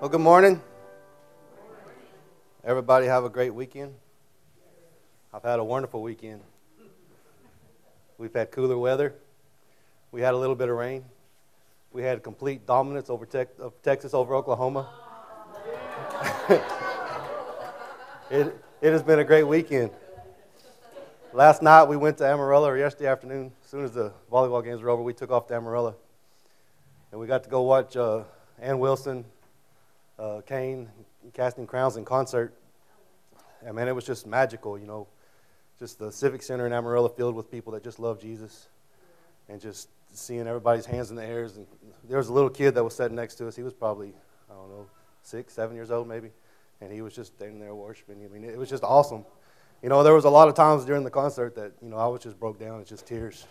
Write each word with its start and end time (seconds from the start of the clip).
Well, 0.00 0.08
good 0.08 0.20
morning. 0.20 0.62
Everybody 2.62 3.06
have 3.06 3.24
a 3.24 3.28
great 3.28 3.52
weekend. 3.52 3.94
I've 5.34 5.42
had 5.42 5.58
a 5.58 5.64
wonderful 5.64 6.02
weekend. 6.02 6.40
We've 8.16 8.32
had 8.32 8.52
cooler 8.52 8.78
weather. 8.78 9.16
We 10.12 10.20
had 10.20 10.34
a 10.34 10.36
little 10.36 10.54
bit 10.54 10.68
of 10.68 10.76
rain. 10.76 11.04
We 11.90 12.04
had 12.04 12.22
complete 12.22 12.64
dominance 12.64 13.10
over 13.10 13.26
te- 13.26 13.46
of 13.58 13.72
Texas 13.82 14.14
over 14.14 14.36
Oklahoma. 14.36 14.88
it, 18.30 18.56
it 18.80 18.92
has 18.92 19.02
been 19.02 19.18
a 19.18 19.24
great 19.24 19.48
weekend. 19.48 19.90
Last 21.32 21.60
night 21.60 21.88
we 21.88 21.96
went 21.96 22.18
to 22.18 22.24
Amarillo, 22.24 22.68
or 22.68 22.78
yesterday 22.78 23.10
afternoon, 23.10 23.50
as 23.64 23.68
soon 23.68 23.84
as 23.84 23.90
the 23.94 24.12
volleyball 24.30 24.62
games 24.62 24.80
were 24.80 24.90
over, 24.90 25.02
we 25.02 25.12
took 25.12 25.32
off 25.32 25.48
to 25.48 25.54
Amarillo. 25.54 25.96
And 27.10 27.20
we 27.20 27.26
got 27.26 27.42
to 27.42 27.50
go 27.50 27.62
watch 27.62 27.96
uh, 27.96 28.22
Anne 28.60 28.78
Wilson, 28.78 29.24
uh, 30.18 30.40
Cain, 30.46 30.88
Casting 31.32 31.66
Crowns 31.66 31.96
in 31.96 32.04
concert. 32.04 32.54
And 33.64 33.74
man, 33.74 33.88
it 33.88 33.94
was 33.94 34.04
just 34.04 34.26
magical, 34.26 34.78
you 34.78 34.86
know. 34.86 35.06
Just 35.78 35.98
the 35.98 36.10
Civic 36.10 36.42
Center 36.42 36.66
in 36.66 36.72
Amarillo 36.72 37.08
filled 37.08 37.34
with 37.34 37.50
people 37.50 37.72
that 37.72 37.84
just 37.84 37.98
love 37.98 38.20
Jesus. 38.20 38.68
And 39.48 39.60
just 39.60 39.88
seeing 40.12 40.46
everybody's 40.46 40.86
hands 40.86 41.10
in 41.10 41.16
the 41.16 41.24
air. 41.24 41.44
And 41.44 41.66
there 42.08 42.18
was 42.18 42.28
a 42.28 42.32
little 42.32 42.50
kid 42.50 42.74
that 42.74 42.84
was 42.84 42.94
sitting 42.94 43.16
next 43.16 43.36
to 43.36 43.48
us. 43.48 43.56
He 43.56 43.62
was 43.62 43.72
probably, 43.72 44.12
I 44.50 44.54
don't 44.54 44.70
know, 44.70 44.86
six, 45.22 45.54
seven 45.54 45.76
years 45.76 45.90
old 45.90 46.08
maybe. 46.08 46.30
And 46.80 46.92
he 46.92 47.02
was 47.02 47.14
just 47.14 47.34
standing 47.36 47.60
there 47.60 47.74
worshiping. 47.74 48.24
I 48.24 48.28
mean, 48.28 48.44
it 48.44 48.58
was 48.58 48.68
just 48.68 48.84
awesome. 48.84 49.24
You 49.82 49.88
know, 49.88 50.02
there 50.02 50.14
was 50.14 50.24
a 50.24 50.30
lot 50.30 50.48
of 50.48 50.54
times 50.54 50.84
during 50.84 51.04
the 51.04 51.10
concert 51.10 51.54
that, 51.54 51.72
you 51.80 51.88
know, 51.88 51.96
I 51.96 52.06
was 52.06 52.20
just 52.20 52.38
broke 52.38 52.58
down. 52.58 52.80
It's 52.80 52.90
just 52.90 53.06
tears. 53.06 53.46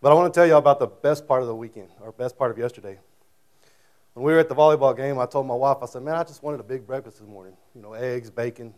But 0.00 0.12
I 0.12 0.14
want 0.14 0.32
to 0.32 0.38
tell 0.38 0.46
you 0.46 0.56
about 0.56 0.78
the 0.78 0.86
best 0.86 1.26
part 1.26 1.42
of 1.42 1.48
the 1.48 1.54
weekend, 1.54 1.88
or 2.00 2.12
best 2.12 2.36
part 2.36 2.50
of 2.50 2.58
yesterday. 2.58 2.98
When 4.14 4.24
we 4.24 4.32
were 4.32 4.38
at 4.38 4.48
the 4.48 4.54
volleyball 4.54 4.96
game, 4.96 5.18
I 5.18 5.26
told 5.26 5.46
my 5.46 5.56
wife, 5.56 5.78
I 5.82 5.86
said, 5.86 6.02
man, 6.02 6.14
I 6.14 6.22
just 6.22 6.40
wanted 6.40 6.60
a 6.60 6.64
big 6.64 6.86
breakfast 6.86 7.18
this 7.18 7.26
morning. 7.28 7.56
You 7.74 7.82
know, 7.82 7.94
eggs, 7.94 8.30
bacon, 8.30 8.72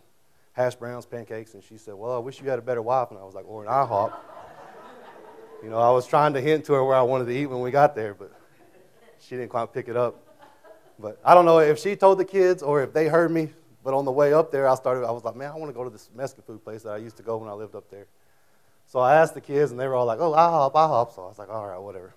hash 0.53 0.73
browns, 0.73 1.05
pancakes. 1.05 1.53
And 1.53 1.63
she 1.63 1.77
said, 1.77 1.93
well, 1.93 2.15
I 2.15 2.17
wish 2.17 2.41
you 2.41 2.49
had 2.49 2.57
a 2.57 2.61
better 2.63 2.81
wife. 2.81 3.11
And 3.11 3.19
I 3.19 3.23
was 3.23 3.35
like, 3.35 3.45
or 3.47 3.63
an 3.63 3.69
IHOP. 3.69 4.13
you 5.63 5.69
know, 5.69 5.77
I 5.77 5.91
was 5.91 6.07
trying 6.07 6.33
to 6.33 6.41
hint 6.41 6.65
to 6.65 6.73
her 6.73 6.83
where 6.83 6.95
I 6.95 7.03
wanted 7.03 7.25
to 7.25 7.37
eat 7.37 7.45
when 7.45 7.61
we 7.61 7.69
got 7.69 7.93
there, 7.93 8.15
but 8.15 8.31
she 9.19 9.35
didn't 9.35 9.49
quite 9.49 9.71
pick 9.71 9.87
it 9.87 9.95
up. 9.95 10.23
But 10.97 11.19
I 11.23 11.35
don't 11.35 11.45
know 11.45 11.59
if 11.59 11.77
she 11.77 11.95
told 11.95 12.17
the 12.17 12.25
kids 12.25 12.63
or 12.63 12.81
if 12.81 12.91
they 12.91 13.07
heard 13.07 13.29
me, 13.29 13.49
but 13.83 13.93
on 13.93 14.05
the 14.05 14.11
way 14.11 14.33
up 14.33 14.51
there, 14.51 14.67
I 14.67 14.73
started, 14.73 15.05
I 15.05 15.11
was 15.11 15.23
like, 15.23 15.35
man, 15.35 15.51
I 15.51 15.55
want 15.55 15.69
to 15.69 15.73
go 15.73 15.83
to 15.83 15.91
this 15.91 16.09
Mexican 16.15 16.45
food 16.45 16.63
place 16.63 16.81
that 16.81 16.89
I 16.89 16.97
used 16.97 17.17
to 17.17 17.23
go 17.23 17.37
when 17.37 17.47
I 17.47 17.53
lived 17.53 17.75
up 17.75 17.91
there. 17.91 18.07
So 18.87 18.97
I 18.97 19.17
asked 19.17 19.35
the 19.35 19.41
kids, 19.41 19.69
and 19.69 19.79
they 19.79 19.87
were 19.87 19.93
all 19.93 20.07
like, 20.07 20.19
oh, 20.19 20.31
IHOP, 20.31 20.73
IHOP. 20.73 21.13
So 21.13 21.23
I 21.25 21.27
was 21.27 21.37
like, 21.37 21.49
all 21.49 21.67
right, 21.67 21.77
whatever. 21.77 22.15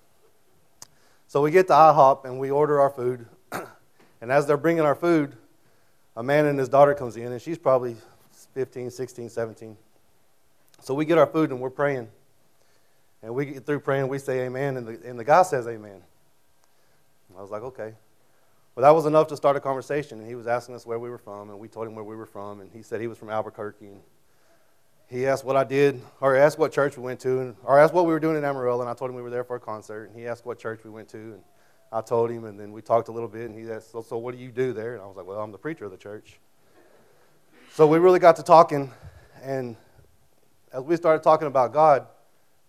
So 1.31 1.41
we 1.43 1.53
get 1.53 1.69
to 1.69 1.75
IHOP, 1.75 2.25
and 2.25 2.41
we 2.41 2.51
order 2.51 2.81
our 2.81 2.91
food. 2.91 3.25
and 4.21 4.33
as 4.33 4.49
they're 4.49 4.57
bringing 4.57 4.83
our 4.83 4.97
food, 4.97 5.37
a 6.17 6.25
man 6.25 6.47
and 6.47 6.59
his 6.59 6.69
daughter 6.69 6.93
comes 6.93 7.17
in, 7.17 7.31
and 7.31 7.41
she's 7.41 7.57
probably 7.57 7.95
15, 8.55 8.91
16, 8.91 9.29
17. 9.29 9.77
So 10.81 10.93
we 10.93 11.05
get 11.05 11.19
our 11.19 11.29
food, 11.29 11.51
and 11.51 11.61
we're 11.61 11.71
praying. 11.71 12.09
And 13.23 13.33
we 13.33 13.47
get 13.47 13.65
through 13.65 13.79
praying, 13.79 14.09
we 14.09 14.19
say 14.19 14.41
amen, 14.41 14.77
and 14.77 14.89
the, 14.89 15.09
and 15.09 15.17
the 15.17 15.23
guy 15.23 15.45
says 15.45 15.69
amen. 15.69 16.03
I 17.39 17.41
was 17.41 17.53
like, 17.53 17.63
okay. 17.63 17.95
Well, 18.75 18.83
that 18.83 18.91
was 18.91 19.07
enough 19.07 19.29
to 19.29 19.37
start 19.37 19.55
a 19.55 19.61
conversation. 19.61 20.19
And 20.19 20.27
he 20.27 20.35
was 20.35 20.49
asking 20.49 20.75
us 20.75 20.85
where 20.85 20.99
we 20.99 21.11
were 21.11 21.19
from, 21.19 21.49
and 21.51 21.61
we 21.61 21.69
told 21.69 21.87
him 21.87 21.95
where 21.95 22.05
we 22.05 22.17
were 22.17 22.27
from. 22.27 22.61
And 22.61 22.73
he 22.73 22.83
said 22.83 23.01
he 23.01 23.07
was 23.07 23.19
from 23.19 23.31
Albuquerque. 23.31 23.87
And 23.87 24.01
he 25.11 25.27
asked 25.27 25.45
what 25.45 25.57
I 25.57 25.65
did, 25.65 26.01
or 26.21 26.37
asked 26.37 26.57
what 26.59 26.73
church 26.73 26.97
we 26.97 27.03
went 27.03 27.19
to, 27.21 27.57
or 27.65 27.81
asked 27.81 27.93
what 27.93 28.07
we 28.07 28.13
were 28.13 28.21
doing 28.21 28.37
in 28.37 28.45
Amarillo. 28.45 28.81
And 28.81 28.89
I 28.89 28.95
told 28.95 29.11
him 29.11 29.17
we 29.17 29.23
were 29.23 29.31
there 29.31 29.43
for 29.43 29.57
a 29.57 29.61
concert. 29.61 30.05
And 30.05 30.19
he 30.19 30.27
asked 30.29 30.47
what 30.47 30.59
church 30.59 30.85
we 30.85 30.91
went 30.91 31.09
to. 31.09 31.19
And 31.19 31.43
I 31.91 32.01
told 32.01 32.31
him, 32.31 32.45
and 32.45 32.59
then 32.59 32.71
we 32.71 32.81
talked 32.81 33.09
a 33.09 33.13
little 33.13 33.29
bit. 33.29 33.51
And 33.51 33.59
he 33.59 33.71
asked, 33.73 33.91
so, 33.91 34.03
so 34.03 34.19
what 34.19 34.37
do 34.37 34.41
you 34.41 34.53
do 34.53 34.73
there? 34.73 34.95
And 34.95 35.03
I 35.03 35.07
was 35.07 35.17
like, 35.17 35.27
well, 35.27 35.41
I'm 35.41 35.51
the 35.51 35.59
preacher 35.59 35.85
of 35.85 35.91
the 35.91 35.97
church. 35.97 36.39
So 37.73 37.89
we 37.89 37.99
really 37.99 38.21
got 38.21 38.37
to 38.37 38.45
talking. 38.45 38.93
And 39.43 39.77
as 40.73 40.83
we 40.85 40.95
started 40.95 41.25
talking 41.25 41.49
about 41.49 41.73
God, 41.73 42.07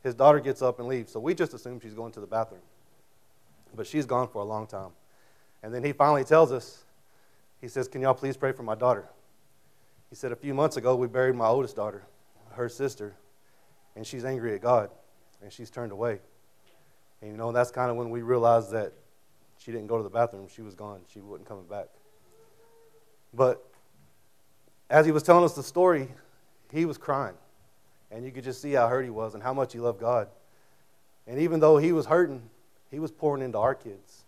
his 0.02 0.16
daughter 0.16 0.40
gets 0.40 0.64
up 0.64 0.80
and 0.80 0.88
leaves. 0.88 1.12
So 1.12 1.20
we 1.20 1.36
just 1.36 1.54
assume 1.54 1.80
she's 1.80 1.94
going 1.94 2.12
to 2.14 2.20
the 2.20 2.28
bathroom. 2.28 2.62
But 3.76 3.86
she's 3.86 4.08
gone 4.08 4.28
for 4.28 4.42
a 4.42 4.46
long 4.46 4.66
time. 4.66 4.90
And 5.62 5.74
then 5.74 5.84
he 5.84 5.94
finally 5.94 6.24
tells 6.24 6.52
us, 6.52 6.86
he 7.60 7.68
says, 7.68 7.88
Can 7.88 8.02
y'all 8.02 8.16
please 8.16 8.36
pray 8.36 8.52
for 8.52 8.64
my 8.64 8.74
daughter? 8.74 9.06
He 10.10 10.16
said, 10.16 10.32
A 10.32 10.36
few 10.36 10.56
months 10.56 10.78
ago, 10.78 10.96
we 10.96 11.08
buried 11.08 11.36
my 11.36 11.46
oldest 11.46 11.76
daughter, 11.76 12.04
her 12.54 12.70
sister, 12.70 13.16
and 13.96 14.06
she's 14.06 14.26
angry 14.26 14.54
at 14.56 14.62
God, 14.62 14.90
and 15.42 15.52
she's 15.52 15.70
turned 15.70 15.92
away. 15.92 16.20
And 17.22 17.32
you 17.32 17.38
know, 17.38 17.52
that's 17.52 17.72
kind 17.72 17.92
of 17.92 17.98
when 17.98 18.10
we 18.10 18.22
realized 18.22 18.72
that 18.72 18.94
she 19.58 19.72
didn't 19.72 19.88
go 19.88 19.98
to 19.98 20.04
the 20.04 20.10
bathroom. 20.10 20.48
She 20.54 20.62
was 20.62 20.76
gone. 20.76 21.02
She 21.14 21.20
wasn't 21.20 21.48
coming 21.48 21.66
back. 21.66 21.88
But 23.34 23.64
as 24.90 25.06
he 25.06 25.12
was 25.12 25.24
telling 25.24 25.44
us 25.44 25.54
the 25.54 25.64
story, 25.64 26.10
he 26.72 26.86
was 26.86 26.98
crying. 26.98 27.36
And 28.10 28.26
you 28.26 28.32
could 28.32 28.44
just 28.44 28.62
see 28.62 28.74
how 28.74 28.88
hurt 28.88 29.04
he 29.04 29.10
was 29.10 29.36
and 29.36 29.44
how 29.44 29.54
much 29.54 29.72
he 29.74 29.80
loved 29.80 30.00
God. 30.00 30.28
And 31.28 31.40
even 31.40 31.60
though 31.60 31.78
he 31.78 31.92
was 31.92 32.08
hurting, 32.08 32.50
he 32.90 33.00
was 33.00 33.12
pouring 33.12 33.44
into 33.44 33.58
our 33.58 33.76
kids. 33.76 34.26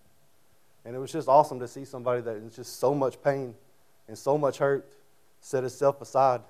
And 0.85 0.95
it 0.95 0.99
was 0.99 1.11
just 1.11 1.27
awesome 1.27 1.59
to 1.59 1.67
see 1.67 1.83
somebody 1.83 2.21
that 2.21 2.35
is 2.37 2.55
just 2.55 2.79
so 2.79 2.93
much 2.93 3.21
pain 3.21 3.55
and 4.07 4.17
so 4.17 4.37
much 4.37 4.57
hurt 4.57 4.87
set 5.41 5.63
itself 5.63 6.01
aside 6.01 6.41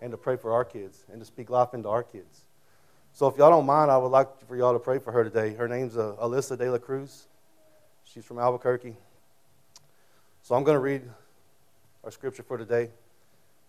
and 0.00 0.10
to 0.10 0.16
pray 0.16 0.36
for 0.36 0.52
our 0.52 0.64
kids 0.64 1.04
and 1.10 1.20
to 1.20 1.26
speak 1.26 1.50
life 1.50 1.74
into 1.74 1.88
our 1.88 2.02
kids. 2.02 2.44
So 3.12 3.26
if 3.26 3.36
y'all 3.38 3.50
don't 3.50 3.66
mind, 3.66 3.90
I 3.90 3.96
would 3.96 4.08
like 4.08 4.28
for 4.46 4.56
y'all 4.56 4.74
to 4.74 4.78
pray 4.78 4.98
for 4.98 5.10
her 5.12 5.24
today. 5.24 5.54
Her 5.54 5.68
name's 5.68 5.96
uh, 5.96 6.16
Alyssa 6.20 6.58
De 6.58 6.70
La 6.70 6.78
Cruz. 6.78 7.28
She's 8.04 8.24
from 8.24 8.38
Albuquerque. 8.38 8.96
So 10.42 10.54
I'm 10.54 10.64
going 10.64 10.76
to 10.76 10.80
read 10.80 11.02
our 12.04 12.10
scripture 12.10 12.42
for 12.42 12.56
today, 12.56 12.90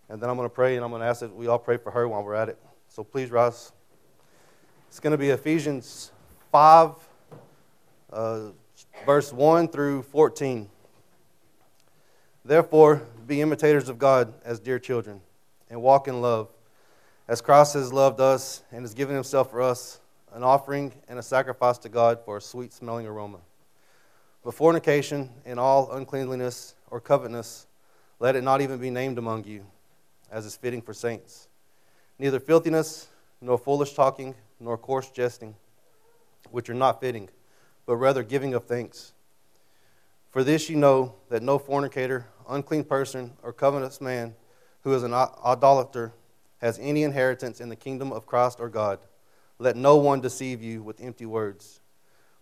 and 0.10 0.22
then 0.22 0.30
I'm 0.30 0.36
going 0.36 0.48
to 0.50 0.54
pray, 0.54 0.76
and 0.76 0.84
I'm 0.86 0.92
going 0.92 1.02
to 1.02 1.08
ask 1.08 1.22
that 1.22 1.36
we 1.36 1.48
all 1.48 1.58
pray 1.58 1.78
for 1.78 1.92
her 1.92 2.08
while 2.08 2.24
we're 2.24 2.36
at 2.36 2.50
it. 2.50 2.60
So 2.88 3.04
please 3.04 3.32
rise. 3.32 3.72
It's 4.88 5.00
going 5.00 5.12
to 5.12 5.18
be 5.18 5.30
Ephesians 5.30 6.12
5, 6.52 6.92
uh, 8.12 8.50
verse 9.06 9.34
1 9.34 9.70
through 9.70 10.04
14. 10.04 10.70
Therefore, 12.46 13.02
be 13.26 13.42
imitators 13.42 13.90
of 13.90 13.98
God 13.98 14.34
as 14.46 14.60
dear 14.60 14.80
children, 14.80 15.22
and 15.70 15.82
walk 15.82 16.08
in 16.08 16.22
love, 16.22 16.50
as 17.28 17.42
Christ 17.42 17.74
has 17.74 17.92
loved 17.92 18.20
us 18.20 18.64
and 18.72 18.82
has 18.82 18.94
given 18.94 19.16
himself 19.16 19.52
for 19.52 19.62
us, 19.62 20.00
an 20.34 20.44
offering 20.44 20.94
and 21.08 21.20
a 21.20 21.24
sacrifice 21.24 21.78
to 21.80 21.90
God 21.90 22.20
for 22.24 22.38
a 22.38 22.42
sweet 22.42 22.74
smelling 22.74 23.08
aroma. 23.08 23.40
But 24.44 24.54
fornication 24.54 25.30
and 25.46 25.60
all 25.60 25.92
uncleanliness 25.92 26.76
or 26.90 27.00
covetousness, 27.00 27.68
let 28.20 28.36
it 28.36 28.44
not 28.44 28.62
even 28.62 28.80
be 28.80 28.90
named 28.90 29.18
among 29.18 29.46
you, 29.46 29.66
as 30.32 30.46
is 30.46 30.56
fitting 30.56 30.82
for 30.82 30.94
saints. 30.94 31.48
Neither 32.20 32.40
filthiness, 32.40 33.08
nor 33.42 33.58
foolish 33.58 33.94
talking, 33.94 34.36
nor 34.60 34.78
coarse 34.78 35.12
jesting, 35.12 35.56
which 36.50 36.70
are 36.70 36.74
not 36.74 37.02
fitting 37.02 37.30
but 37.88 37.96
rather 37.96 38.22
giving 38.22 38.54
of 38.54 38.66
thanks. 38.66 39.14
For 40.30 40.44
this 40.44 40.70
you 40.70 40.76
know 40.76 41.16
that 41.30 41.42
no 41.42 41.58
fornicator, 41.58 42.26
unclean 42.48 42.84
person, 42.84 43.32
or 43.42 43.54
covetous 43.54 44.00
man 44.00 44.36
who 44.88 44.94
is 44.94 45.04
an 45.04 45.14
idolater 45.14 46.14
has 46.60 46.80
any 46.80 47.04
inheritance 47.04 47.60
in 47.60 47.68
the 47.68 47.76
kingdom 47.76 48.14
of 48.14 48.26
Christ 48.26 48.58
or 48.58 48.70
God. 48.70 49.00
Let 49.60 49.76
no 49.76 49.98
one 49.98 50.22
deceive 50.22 50.64
you 50.64 50.82
with 50.82 51.02
empty 51.02 51.26
words. 51.26 51.82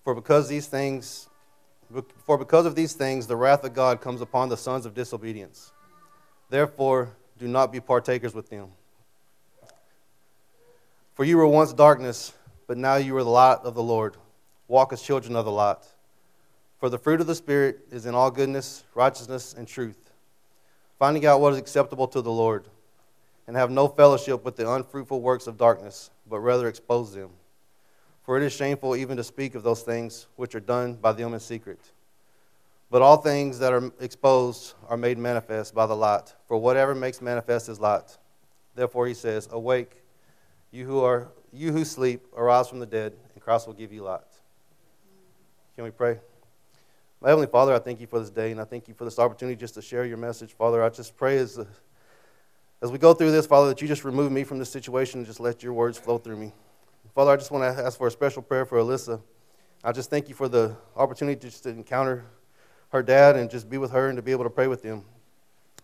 For 0.04 0.14
because 0.14 0.48
these 0.48 0.68
things 0.68 1.28
for 2.24 2.38
because 2.38 2.68
of 2.68 2.76
these 2.76 2.94
things 2.94 3.26
the 3.26 3.36
wrath 3.36 3.64
of 3.64 3.74
God 3.74 4.00
comes 4.00 4.22
upon 4.22 4.50
the 4.50 4.58
sons 4.58 4.86
of 4.86 4.94
disobedience. 4.94 5.72
Therefore 6.52 7.16
do 7.40 7.48
not 7.48 7.72
be 7.72 7.80
partakers 7.80 8.36
with 8.36 8.48
them. 8.52 8.68
For 11.16 11.26
you 11.26 11.38
were 11.38 11.48
once 11.48 11.74
darkness, 11.74 12.32
but 12.68 12.78
now 12.78 12.98
you 12.98 13.18
are 13.18 13.24
the 13.24 13.30
light 13.30 13.62
of 13.64 13.74
the 13.74 13.82
Lord. 13.82 14.18
Walk 14.68 14.94
as 14.94 15.02
children 15.02 15.36
of 15.36 15.46
the 15.46 15.52
light. 15.52 15.84
For 16.80 16.90
the 16.92 17.00
fruit 17.00 17.22
of 17.22 17.26
the 17.26 17.34
Spirit 17.34 17.88
is 17.90 18.06
in 18.06 18.14
all 18.14 18.30
goodness, 18.30 18.84
righteousness, 18.94 19.56
and 19.58 19.68
truth, 19.68 20.05
finding 21.00 21.26
out 21.26 21.42
what 21.42 21.54
is 21.54 21.60
acceptable 21.60 22.08
to 22.10 22.22
the 22.22 22.32
Lord, 22.32 22.66
and 23.48 23.56
have 23.56 23.70
no 23.70 23.88
fellowship 23.88 24.44
with 24.44 24.56
the 24.56 24.70
unfruitful 24.70 25.22
works 25.22 25.48
of 25.48 25.58
darkness, 25.58 26.10
but 26.28 26.40
rather 26.40 26.68
expose 26.68 27.14
them. 27.14 27.30
For 28.24 28.38
it 28.38 28.44
is 28.44 28.54
shameful 28.54 28.96
even 28.96 29.18
to 29.18 29.24
speak 29.24 29.54
of 29.54 29.64
those 29.64 29.84
things 29.84 30.28
which 30.36 30.56
are 30.56 30.60
done 30.60 30.96
by 30.96 31.12
them 31.12 31.34
in 31.34 31.40
secret. 31.40 31.80
But 32.90 33.02
all 33.02 33.18
things 33.18 33.60
that 33.60 33.74
are 33.74 33.92
exposed 34.00 34.74
are 34.88 34.98
made 34.98 35.18
manifest 35.18 35.76
by 35.76 35.86
the 35.86 35.96
light, 35.96 36.34
for 36.48 36.58
whatever 36.58 36.96
makes 36.96 37.22
manifest 37.22 37.70
is 37.70 37.80
light. 37.80 38.18
Therefore 38.74 39.08
he 39.08 39.14
says, 39.14 39.48
Awake, 39.52 40.02
you 40.72 40.86
who 40.86 41.04
are 41.04 41.30
you 41.54 41.72
who 41.72 41.86
sleep, 41.86 42.26
arise 42.36 42.68
from 42.68 42.80
the 42.80 42.86
dead, 42.86 43.14
and 43.34 43.42
Christ 43.42 43.66
will 43.66 43.74
give 43.74 43.94
you 43.94 44.04
light. 44.04 44.22
Can 45.76 45.86
we 45.86 45.92
pray? 45.92 46.20
My 47.22 47.30
Heavenly 47.30 47.48
Father, 47.48 47.74
I 47.74 47.80
thank 47.80 48.02
you 48.02 48.08
for 48.08 48.20
this 48.20 48.30
day, 48.30 48.52
and 48.52 48.60
I 48.60 48.66
thank 48.66 48.88
you 48.88 48.94
for 48.94 49.06
this 49.06 49.20
opportunity 49.20 49.56
just 49.56 49.74
to 49.76 49.82
share 49.82 50.06
your 50.06 50.18
message. 50.18 50.54
Father, 50.54 50.84
I 50.84 50.90
just 50.90 51.16
pray 51.16 51.38
as, 51.38 51.60
as 52.82 52.92
we 52.92 52.98
go 52.98 53.14
through 53.14 53.32
this, 53.32 53.48
Father, 53.48 53.70
that 53.70 53.82
you 53.82 53.88
just 53.88 54.04
remove 54.04 54.32
me 54.32 54.44
from 54.44 54.60
this 54.60 54.70
situation 54.70 55.20
and 55.20 55.28
just 55.28 55.40
let 55.40 55.64
your 55.64 55.74
words 55.74 55.98
flow 55.98 56.18
through 56.18 56.38
me. 56.38 56.52
Father, 57.14 57.32
I 57.32 57.38
just 57.38 57.52
want 57.52 57.64
to 57.64 57.84
ask 57.84 57.98
for 57.98 58.08
a 58.08 58.12
special 58.12 58.42
prayer 58.42 58.66
for 58.66 58.78
Alyssa. 58.78 59.22
I 59.84 59.92
just 59.92 60.10
thank 60.10 60.28
you 60.28 60.36
for 60.36 60.50
the 60.50 60.76
opportunity 60.96 61.40
to 61.40 61.48
just 61.48 61.66
encounter 61.66 62.26
her 62.90 63.02
dad 63.02 63.38
and 63.38 63.50
just 63.50 63.70
be 63.70 63.78
with 63.78 63.92
her 63.92 64.10
and 64.10 64.18
to 64.18 64.22
be 64.22 64.32
able 64.32 64.44
to 64.44 64.50
pray 64.50 64.68
with 64.68 64.84
him. 64.84 65.04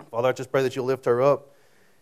Father, 0.09 0.29
I 0.29 0.31
just 0.33 0.51
pray 0.51 0.63
that 0.63 0.75
you'll 0.75 0.85
lift 0.85 1.05
her 1.05 1.21
up. 1.21 1.55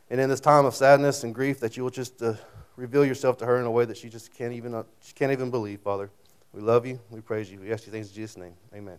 And 0.09 0.19
in 0.19 0.29
this 0.29 0.39
time 0.39 0.65
of 0.65 0.73
sadness 0.73 1.23
and 1.23 1.35
grief, 1.35 1.59
that 1.59 1.77
you 1.77 1.83
will 1.83 1.91
just 1.91 2.21
uh, 2.23 2.33
reveal 2.75 3.05
yourself 3.05 3.37
to 3.37 3.45
her 3.45 3.59
in 3.59 3.65
a 3.65 3.71
way 3.71 3.85
that 3.85 3.97
she 3.97 4.09
just 4.09 4.33
can't 4.33 4.53
even, 4.53 4.73
uh, 4.73 4.83
she 5.01 5.13
can't 5.13 5.31
even 5.31 5.51
believe, 5.51 5.81
Father. 5.81 6.09
We 6.51 6.61
love 6.61 6.87
you. 6.87 6.99
We 7.11 7.21
praise 7.21 7.51
you. 7.51 7.59
We 7.59 7.71
ask 7.71 7.85
you 7.85 7.91
things 7.91 8.09
in 8.09 8.15
Jesus' 8.15 8.37
name. 8.37 8.53
Amen. 8.73 8.97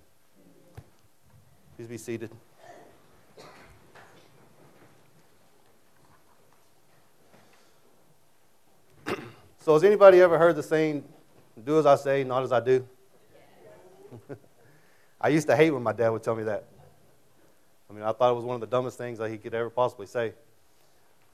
Please 1.81 1.89
be 1.89 1.97
seated. 1.97 2.31
so, 9.61 9.73
has 9.73 9.83
anybody 9.83 10.21
ever 10.21 10.37
heard 10.37 10.57
the 10.57 10.63
saying, 10.63 11.03
do 11.65 11.79
as 11.79 11.87
I 11.87 11.97
say, 11.97 12.23
not 12.23 12.43
as 12.43 12.53
I 12.53 12.61
do? 12.61 12.87
I 15.23 15.29
used 15.29 15.47
to 15.47 15.57
hate 15.57 15.71
when 15.71 15.83
my 15.83 15.95
dad 15.95 16.11
would 16.11 16.23
tell 16.23 16.37
me 16.37 16.43
that. 16.43 16.67
I 17.89 17.95
mean, 17.95 18.03
I 18.03 18.13
thought 18.13 18.33
it 18.33 18.37
was 18.37 18.45
one 18.45 18.57
of 18.57 18.61
the 18.61 18.67
dumbest 18.67 18.99
things 18.99 19.17
that 19.17 19.31
he 19.31 19.39
could 19.39 19.55
ever 19.55 19.71
possibly 19.71 20.07
say. 20.07 20.35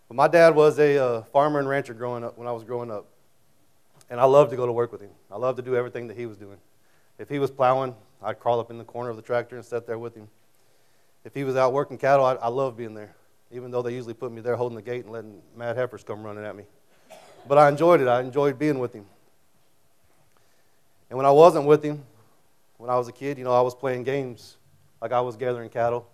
But 0.06 0.14
my 0.14 0.28
dad 0.28 0.54
was 0.54 0.78
a 0.78 0.96
uh, 0.96 1.22
farmer 1.22 1.58
and 1.58 1.68
rancher 1.68 1.92
growing 1.92 2.22
up 2.22 2.38
when 2.38 2.46
I 2.46 2.52
was 2.52 2.62
growing 2.62 2.92
up. 2.92 3.08
And 4.08 4.20
I 4.20 4.24
loved 4.26 4.52
to 4.52 4.56
go 4.56 4.64
to 4.64 4.70
work 4.70 4.92
with 4.92 5.00
him. 5.00 5.10
I 5.28 5.38
loved 5.38 5.56
to 5.56 5.62
do 5.64 5.74
everything 5.74 6.06
that 6.06 6.16
he 6.16 6.26
was 6.26 6.36
doing. 6.36 6.58
If 7.18 7.28
he 7.28 7.40
was 7.40 7.50
plowing, 7.50 7.96
I'd 8.22 8.38
crawl 8.38 8.60
up 8.60 8.70
in 8.70 8.78
the 8.78 8.84
corner 8.84 9.10
of 9.10 9.16
the 9.16 9.22
tractor 9.22 9.56
and 9.56 9.64
sit 9.64 9.86
there 9.86 9.98
with 9.98 10.14
him. 10.14 10.28
If 11.24 11.34
he 11.34 11.44
was 11.44 11.56
out 11.56 11.72
working 11.72 11.98
cattle, 11.98 12.24
I, 12.24 12.34
I 12.34 12.48
loved 12.48 12.76
being 12.76 12.94
there, 12.94 13.14
even 13.50 13.70
though 13.70 13.82
they 13.82 13.92
usually 13.92 14.14
put 14.14 14.32
me 14.32 14.40
there 14.40 14.56
holding 14.56 14.76
the 14.76 14.82
gate 14.82 15.04
and 15.04 15.12
letting 15.12 15.42
mad 15.56 15.76
heifers 15.76 16.04
come 16.04 16.22
running 16.22 16.44
at 16.44 16.54
me. 16.54 16.64
But 17.48 17.58
I 17.58 17.68
enjoyed 17.68 18.00
it. 18.00 18.08
I 18.08 18.20
enjoyed 18.20 18.58
being 18.58 18.78
with 18.78 18.92
him. 18.92 19.06
And 21.10 21.16
when 21.16 21.26
I 21.26 21.30
wasn't 21.30 21.66
with 21.66 21.82
him, 21.82 22.02
when 22.78 22.90
I 22.90 22.96
was 22.96 23.08
a 23.08 23.12
kid, 23.12 23.38
you 23.38 23.44
know, 23.44 23.52
I 23.52 23.60
was 23.60 23.74
playing 23.74 24.04
games 24.04 24.56
like 25.00 25.12
I 25.12 25.20
was 25.20 25.36
gathering 25.36 25.70
cattle 25.70 26.08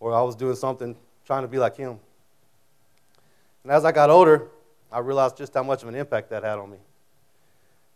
or 0.00 0.12
I 0.12 0.22
was 0.22 0.34
doing 0.34 0.56
something 0.56 0.96
trying 1.24 1.42
to 1.42 1.48
be 1.48 1.58
like 1.58 1.76
him. 1.76 1.98
And 3.62 3.72
as 3.72 3.84
I 3.84 3.92
got 3.92 4.10
older, 4.10 4.48
I 4.92 4.98
realized 4.98 5.36
just 5.36 5.54
how 5.54 5.62
much 5.62 5.82
of 5.82 5.88
an 5.88 5.94
impact 5.94 6.30
that 6.30 6.42
had 6.42 6.58
on 6.58 6.70
me. 6.70 6.76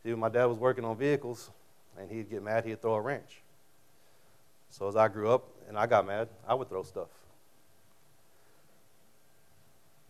See, 0.02 0.14
my 0.14 0.28
dad 0.28 0.46
was 0.46 0.58
working 0.58 0.84
on 0.84 0.96
vehicles, 0.96 1.50
and 1.98 2.10
he'd 2.10 2.30
get 2.30 2.42
mad, 2.42 2.64
he'd 2.64 2.80
throw 2.80 2.94
a 2.94 3.00
wrench. 3.00 3.42
So 4.70 4.88
as 4.88 4.96
I 4.96 5.08
grew 5.08 5.30
up 5.30 5.48
and 5.68 5.78
I 5.78 5.86
got 5.86 6.06
mad, 6.06 6.28
I 6.46 6.54
would 6.54 6.68
throw 6.68 6.82
stuff. 6.82 7.08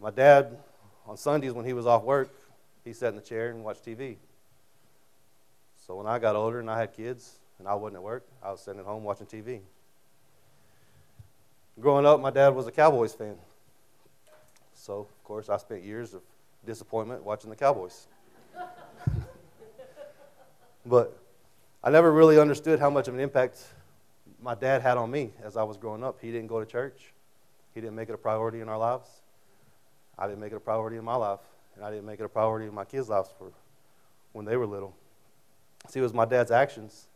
My 0.00 0.10
dad, 0.10 0.56
on 1.06 1.16
Sundays 1.16 1.52
when 1.52 1.64
he 1.64 1.72
was 1.72 1.86
off 1.86 2.04
work, 2.04 2.32
he 2.84 2.92
sat 2.92 3.10
in 3.10 3.16
the 3.16 3.22
chair 3.22 3.50
and 3.50 3.64
watched 3.64 3.84
TV. 3.84 4.16
So 5.86 5.96
when 5.96 6.06
I 6.06 6.18
got 6.18 6.36
older 6.36 6.60
and 6.60 6.70
I 6.70 6.78
had 6.78 6.94
kids 6.94 7.38
and 7.58 7.66
I 7.66 7.74
wasn't 7.74 7.96
at 7.96 8.02
work, 8.02 8.24
I 8.42 8.50
was 8.50 8.60
sitting 8.60 8.80
at 8.80 8.86
home 8.86 9.02
watching 9.02 9.26
TV. 9.26 9.60
Growing 11.80 12.06
up, 12.06 12.20
my 12.20 12.30
dad 12.30 12.48
was 12.48 12.66
a 12.66 12.72
Cowboys 12.72 13.14
fan. 13.14 13.36
So, 14.74 15.00
of 15.00 15.24
course, 15.24 15.48
I 15.48 15.56
spent 15.56 15.82
years 15.82 16.14
of 16.14 16.22
disappointment 16.66 17.24
watching 17.24 17.50
the 17.50 17.56
Cowboys. 17.56 18.06
but 20.86 21.16
I 21.82 21.90
never 21.90 22.12
really 22.12 22.38
understood 22.38 22.80
how 22.80 22.90
much 22.90 23.06
of 23.06 23.14
an 23.14 23.20
impact 23.20 23.64
my 24.42 24.54
dad 24.54 24.82
had 24.82 24.96
on 24.96 25.10
me 25.10 25.32
as 25.44 25.56
I 25.56 25.62
was 25.62 25.76
growing 25.76 26.02
up. 26.02 26.18
He 26.20 26.32
didn't 26.32 26.48
go 26.48 26.58
to 26.58 26.66
church, 26.66 27.12
he 27.74 27.80
didn't 27.80 27.96
make 27.96 28.08
it 28.08 28.14
a 28.14 28.18
priority 28.18 28.60
in 28.60 28.68
our 28.68 28.78
lives. 28.78 29.08
I 30.18 30.26
didn't 30.26 30.40
make 30.40 30.52
it 30.52 30.56
a 30.56 30.60
priority 30.60 30.96
in 30.96 31.04
my 31.04 31.14
life, 31.14 31.38
and 31.76 31.84
I 31.84 31.90
didn't 31.90 32.06
make 32.06 32.18
it 32.18 32.24
a 32.24 32.28
priority 32.28 32.66
in 32.66 32.74
my 32.74 32.84
kids' 32.84 33.08
lives 33.08 33.30
for 33.38 33.52
when 34.32 34.44
they 34.44 34.56
were 34.56 34.66
little. 34.66 34.96
See, 35.88 36.00
it 36.00 36.02
was 36.02 36.12
my 36.12 36.24
dad's 36.24 36.50
actions 36.50 37.06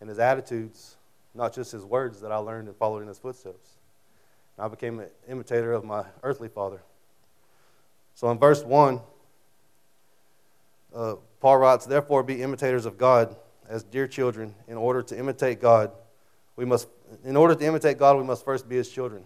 and 0.00 0.08
his 0.08 0.18
attitudes, 0.18 0.96
not 1.34 1.54
just 1.54 1.70
his 1.70 1.84
words, 1.84 2.20
that 2.20 2.32
I 2.32 2.36
learned 2.38 2.66
and 2.66 2.76
followed 2.76 3.02
in 3.02 3.08
his 3.08 3.18
footsteps. 3.18 3.76
And 4.56 4.66
I 4.66 4.68
became 4.68 4.98
an 4.98 5.08
imitator 5.28 5.72
of 5.72 5.84
my 5.84 6.04
earthly 6.24 6.48
father. 6.48 6.82
So 8.16 8.28
in 8.30 8.38
verse 8.38 8.64
1, 8.64 9.00
uh, 10.94 11.14
Paul 11.40 11.58
writes, 11.58 11.86
Therefore 11.86 12.24
be 12.24 12.42
imitators 12.42 12.84
of 12.84 12.98
God 12.98 13.36
as 13.68 13.82
dear 13.82 14.06
children. 14.06 14.54
In 14.68 14.76
order 14.76 15.02
to 15.02 15.18
imitate 15.18 15.60
God, 15.60 15.90
we 16.56 16.64
must, 16.64 16.88
in 17.24 17.36
order 17.36 17.54
to 17.54 17.64
imitate 17.64 17.98
God, 17.98 18.16
we 18.16 18.24
must 18.24 18.44
first 18.44 18.68
be 18.68 18.76
his 18.76 18.88
children. 18.88 19.24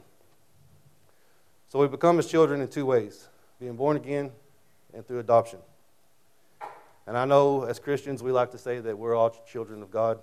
So 1.69 1.81
we 1.81 1.89
become 1.89 2.17
his 2.17 2.27
children 2.27 2.61
in 2.61 2.69
two 2.69 2.87
ways 2.87 3.29
being 3.59 3.77
born 3.77 3.97
again 3.97 4.31
and 4.95 5.07
through 5.07 5.19
adoption. 5.19 5.59
And 7.07 7.17
I 7.17 7.25
know 7.25 7.63
as 7.65 7.79
Christians 7.79 8.23
we 8.23 8.33
like 8.33 8.51
to 8.51 8.59
say 8.59 8.81
that 8.81 8.99
we're 8.99 9.15
all 9.15 9.31
children 9.51 9.83
of 9.83 9.91
God, 9.91 10.19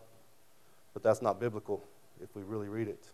but 0.94 1.02
that's 1.02 1.22
not 1.22 1.40
biblical 1.40 1.84
if 2.22 2.36
we 2.36 2.44
really 2.44 2.68
read 2.68 2.88
it. 2.88 3.06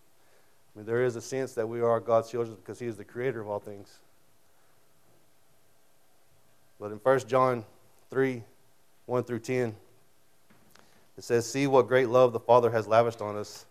I 0.74 0.80
mean, 0.80 0.86
there 0.86 1.04
is 1.04 1.16
a 1.16 1.22
sense 1.22 1.54
that 1.54 1.68
we 1.68 1.82
are 1.82 2.00
God's 2.00 2.30
children 2.30 2.56
because 2.56 2.80
He 2.80 2.88
is 2.88 2.98
the 2.98 3.04
creator 3.04 3.42
of 3.42 3.48
all 3.48 3.60
things. 3.60 4.00
But 6.80 6.92
in 6.92 6.98
1 6.98 7.20
John 7.28 7.66
3 8.10 8.44
1 9.06 9.24
through 9.24 9.40
10, 9.40 9.76
it 11.20 11.26
says, 11.26 11.46
See 11.46 11.68
what 11.68 11.90
great 11.90 12.08
love 12.08 12.32
the 12.32 12.40
Father 12.40 12.72
has 12.72 12.88
lavished 12.88 13.22
on 13.22 13.36
us, 13.36 13.66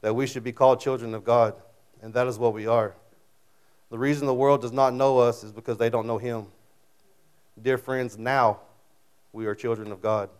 that 0.00 0.14
we 0.14 0.26
should 0.26 0.42
be 0.42 0.50
called 0.50 0.80
children 0.80 1.12
of 1.12 1.22
God, 1.22 1.52
and 2.00 2.14
that 2.14 2.26
is 2.26 2.38
what 2.38 2.54
we 2.54 2.66
are. 2.66 2.94
The 3.90 3.98
reason 3.98 4.26
the 4.26 4.32
world 4.32 4.62
does 4.62 4.72
not 4.72 4.94
know 4.94 5.18
us 5.18 5.44
is 5.44 5.52
because 5.52 5.76
they 5.76 5.90
don't 5.90 6.06
know 6.06 6.16
Him. 6.16 6.46
Dear 7.60 7.76
friends, 7.76 8.16
now 8.16 8.60
we 9.30 9.44
are 9.44 9.54
children 9.54 9.92
of 9.92 10.00
God. 10.00 10.30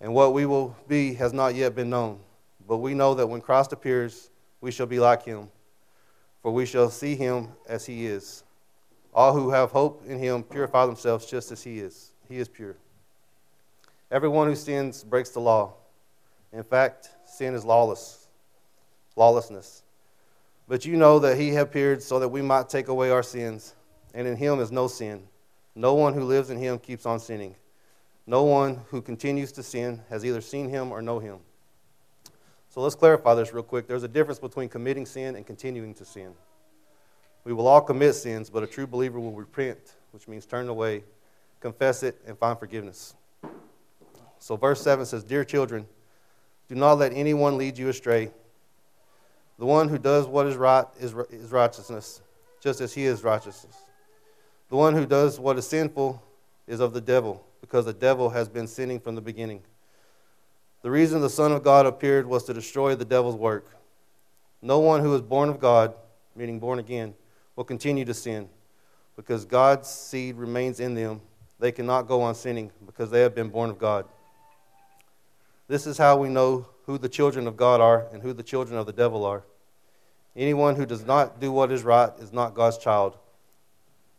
And 0.00 0.14
what 0.14 0.34
we 0.34 0.46
will 0.46 0.76
be 0.86 1.14
has 1.14 1.32
not 1.32 1.56
yet 1.56 1.74
been 1.74 1.90
known. 1.90 2.20
But 2.68 2.76
we 2.76 2.94
know 2.94 3.12
that 3.14 3.26
when 3.26 3.40
Christ 3.40 3.72
appears, 3.72 4.30
we 4.60 4.70
shall 4.70 4.86
be 4.86 5.00
like 5.00 5.24
him, 5.24 5.48
for 6.42 6.52
we 6.52 6.64
shall 6.64 6.90
see 6.90 7.16
him 7.16 7.48
as 7.68 7.86
he 7.86 8.06
is. 8.06 8.44
All 9.12 9.32
who 9.32 9.50
have 9.50 9.72
hope 9.72 10.04
in 10.06 10.20
him 10.20 10.44
purify 10.44 10.86
themselves 10.86 11.26
just 11.26 11.50
as 11.50 11.64
he 11.64 11.80
is. 11.80 12.12
He 12.28 12.38
is 12.38 12.46
pure. 12.48 12.76
Everyone 14.12 14.46
who 14.46 14.54
sins 14.54 15.02
breaks 15.02 15.30
the 15.30 15.40
law. 15.40 15.72
In 16.52 16.62
fact, 16.62 17.08
sin 17.24 17.54
is 17.54 17.64
lawless, 17.64 18.28
lawlessness. 19.16 19.84
But 20.68 20.84
you 20.84 20.98
know 20.98 21.18
that 21.20 21.38
he 21.38 21.56
appeared 21.56 22.02
so 22.02 22.18
that 22.18 22.28
we 22.28 22.42
might 22.42 22.68
take 22.68 22.88
away 22.88 23.08
our 23.08 23.22
sins, 23.22 23.74
and 24.12 24.28
in 24.28 24.36
him 24.36 24.60
is 24.60 24.70
no 24.70 24.86
sin. 24.86 25.26
No 25.74 25.94
one 25.94 26.12
who 26.12 26.24
lives 26.24 26.50
in 26.50 26.58
him 26.58 26.78
keeps 26.78 27.06
on 27.06 27.20
sinning. 27.20 27.54
No 28.26 28.42
one 28.42 28.82
who 28.90 29.00
continues 29.00 29.50
to 29.52 29.62
sin 29.62 30.02
has 30.10 30.26
either 30.26 30.42
seen 30.42 30.68
him 30.68 30.92
or 30.92 31.00
know 31.00 31.18
him. 31.18 31.38
So 32.68 32.82
let's 32.82 32.94
clarify 32.94 33.34
this 33.34 33.54
real 33.54 33.62
quick. 33.62 33.88
There's 33.88 34.02
a 34.02 34.08
difference 34.08 34.38
between 34.38 34.68
committing 34.68 35.06
sin 35.06 35.36
and 35.36 35.46
continuing 35.46 35.94
to 35.94 36.04
sin. 36.04 36.34
We 37.44 37.54
will 37.54 37.66
all 37.66 37.80
commit 37.80 38.14
sins, 38.14 38.50
but 38.50 38.62
a 38.62 38.66
true 38.66 38.86
believer 38.86 39.18
will 39.18 39.32
repent, 39.32 39.94
which 40.10 40.28
means 40.28 40.44
turn 40.44 40.68
away, 40.68 41.02
confess 41.60 42.02
it, 42.02 42.20
and 42.26 42.36
find 42.36 42.58
forgiveness. 42.58 43.14
So, 44.42 44.56
verse 44.56 44.82
7 44.82 45.06
says, 45.06 45.22
Dear 45.22 45.44
children, 45.44 45.86
do 46.68 46.74
not 46.74 46.94
let 46.94 47.12
anyone 47.12 47.58
lead 47.58 47.78
you 47.78 47.88
astray. 47.88 48.32
The 49.56 49.64
one 49.64 49.88
who 49.88 49.98
does 49.98 50.26
what 50.26 50.48
is 50.48 50.56
right 50.56 50.84
is, 50.98 51.14
is 51.30 51.52
righteousness, 51.52 52.20
just 52.60 52.80
as 52.80 52.92
he 52.92 53.04
is 53.04 53.22
righteousness. 53.22 53.76
The 54.68 54.74
one 54.74 54.94
who 54.94 55.06
does 55.06 55.38
what 55.38 55.58
is 55.58 55.68
sinful 55.68 56.20
is 56.66 56.80
of 56.80 56.92
the 56.92 57.00
devil, 57.00 57.46
because 57.60 57.84
the 57.84 57.92
devil 57.92 58.30
has 58.30 58.48
been 58.48 58.66
sinning 58.66 58.98
from 58.98 59.14
the 59.14 59.20
beginning. 59.20 59.62
The 60.82 60.90
reason 60.90 61.20
the 61.20 61.30
Son 61.30 61.52
of 61.52 61.62
God 61.62 61.86
appeared 61.86 62.26
was 62.26 62.42
to 62.46 62.52
destroy 62.52 62.96
the 62.96 63.04
devil's 63.04 63.36
work. 63.36 63.76
No 64.60 64.80
one 64.80 65.02
who 65.02 65.14
is 65.14 65.22
born 65.22 65.50
of 65.50 65.60
God, 65.60 65.94
meaning 66.34 66.58
born 66.58 66.80
again, 66.80 67.14
will 67.54 67.62
continue 67.62 68.04
to 68.06 68.14
sin 68.14 68.48
because 69.14 69.44
God's 69.44 69.88
seed 69.88 70.34
remains 70.34 70.80
in 70.80 70.94
them. 70.94 71.20
They 71.60 71.70
cannot 71.70 72.08
go 72.08 72.22
on 72.22 72.34
sinning 72.34 72.72
because 72.84 73.08
they 73.08 73.20
have 73.20 73.36
been 73.36 73.48
born 73.48 73.70
of 73.70 73.78
God. 73.78 74.04
This 75.68 75.86
is 75.86 75.98
how 75.98 76.16
we 76.16 76.28
know 76.28 76.66
who 76.86 76.98
the 76.98 77.08
children 77.08 77.46
of 77.46 77.56
God 77.56 77.80
are 77.80 78.06
and 78.12 78.22
who 78.22 78.32
the 78.32 78.42
children 78.42 78.78
of 78.78 78.86
the 78.86 78.92
devil 78.92 79.24
are. 79.24 79.44
Anyone 80.34 80.76
who 80.76 80.86
does 80.86 81.04
not 81.04 81.40
do 81.40 81.52
what 81.52 81.70
is 81.70 81.82
right 81.82 82.10
is 82.18 82.32
not 82.32 82.54
God's 82.54 82.78
child, 82.78 83.16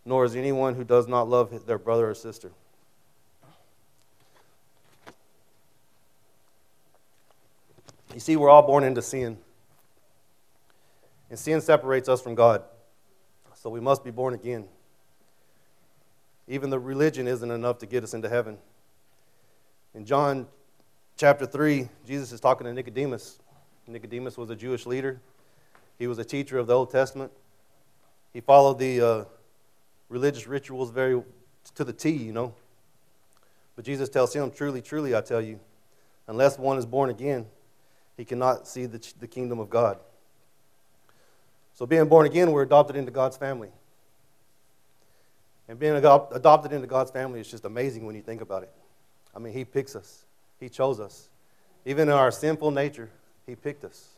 nor 0.05 0.25
is 0.25 0.35
anyone 0.35 0.75
who 0.75 0.83
does 0.83 1.07
not 1.07 1.27
love 1.27 1.65
their 1.65 1.79
brother 1.79 2.09
or 2.09 2.15
sister. 2.15 2.51
You 8.13 8.19
see, 8.19 8.35
we're 8.35 8.49
all 8.49 8.61
born 8.61 8.83
into 8.83 9.01
sin. 9.01 9.37
And 11.29 11.39
sin 11.39 11.61
separates 11.61 12.07
us 12.07 12.21
from 12.21 12.35
God. 12.35 12.63
So 13.55 13.69
we 13.71 13.79
must 13.79 14.03
be 14.03 14.11
born 14.11 14.35
again. 14.35 14.65
Even 16.47 16.69
the 16.69 16.79
religion 16.79 17.27
isn't 17.27 17.49
enough 17.49 17.79
to 17.79 17.85
get 17.87 18.03
us 18.03 18.13
into 18.13 18.29
heaven. 18.29 18.57
In 19.95 20.05
John 20.05 20.47
chapter 21.17 21.45
3, 21.45 21.87
Jesus 22.05 22.31
is 22.31 22.39
talking 22.39 22.65
to 22.65 22.73
Nicodemus. 22.73 23.39
Nicodemus 23.87 24.37
was 24.37 24.49
a 24.49 24.55
Jewish 24.55 24.85
leader, 24.85 25.19
he 25.99 26.07
was 26.07 26.17
a 26.19 26.25
teacher 26.25 26.57
of 26.57 26.67
the 26.67 26.73
Old 26.73 26.91
Testament. 26.91 27.31
He 28.33 28.41
followed 28.41 28.79
the 28.79 29.01
uh, 29.01 29.25
religious 30.09 30.47
rituals 30.47 30.89
very 30.89 31.21
to 31.75 31.83
the 31.83 31.93
T, 31.93 32.09
you 32.09 32.31
know. 32.31 32.53
But 33.75 33.85
Jesus 33.85 34.09
tells 34.09 34.33
him, 34.33 34.51
Truly, 34.51 34.81
truly, 34.81 35.15
I 35.15 35.21
tell 35.21 35.41
you, 35.41 35.59
unless 36.27 36.57
one 36.57 36.77
is 36.77 36.85
born 36.85 37.09
again, 37.09 37.45
he 38.17 38.25
cannot 38.25 38.67
see 38.67 38.85
the, 38.85 39.13
the 39.19 39.27
kingdom 39.27 39.59
of 39.59 39.69
God. 39.69 39.99
So, 41.73 41.85
being 41.85 42.07
born 42.07 42.25
again, 42.25 42.51
we're 42.51 42.63
adopted 42.63 42.95
into 42.95 43.11
God's 43.11 43.37
family. 43.37 43.69
And 45.67 45.79
being 45.79 45.95
adopted 45.95 46.71
into 46.71 46.87
God's 46.87 47.09
family 47.09 47.39
is 47.39 47.49
just 47.49 47.65
amazing 47.65 48.05
when 48.05 48.15
you 48.15 48.21
think 48.21 48.41
about 48.41 48.63
it. 48.63 48.71
I 49.35 49.39
mean, 49.39 49.53
He 49.53 49.65
picks 49.65 49.95
us, 49.95 50.25
He 50.59 50.69
chose 50.69 50.99
us. 50.99 51.29
Even 51.85 52.07
in 52.07 52.13
our 52.13 52.31
sinful 52.31 52.71
nature, 52.71 53.09
He 53.45 53.55
picked 53.55 53.83
us. 53.83 54.09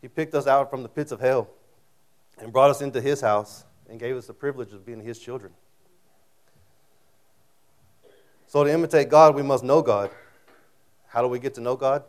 He 0.00 0.08
picked 0.08 0.34
us 0.34 0.46
out 0.46 0.70
from 0.70 0.82
the 0.82 0.88
pits 0.88 1.12
of 1.12 1.20
hell 1.20 1.48
and 2.38 2.52
brought 2.52 2.70
us 2.70 2.80
into 2.80 3.00
His 3.00 3.20
house 3.20 3.64
and 3.88 3.98
gave 3.98 4.16
us 4.16 4.26
the 4.26 4.34
privilege 4.34 4.72
of 4.72 4.84
being 4.84 5.00
His 5.00 5.18
children. 5.18 5.52
So, 8.46 8.64
to 8.64 8.70
imitate 8.70 9.08
God, 9.08 9.34
we 9.34 9.42
must 9.42 9.64
know 9.64 9.80
God. 9.80 10.10
How 11.06 11.22
do 11.22 11.28
we 11.28 11.38
get 11.38 11.54
to 11.54 11.60
know 11.60 11.76
God? 11.76 12.04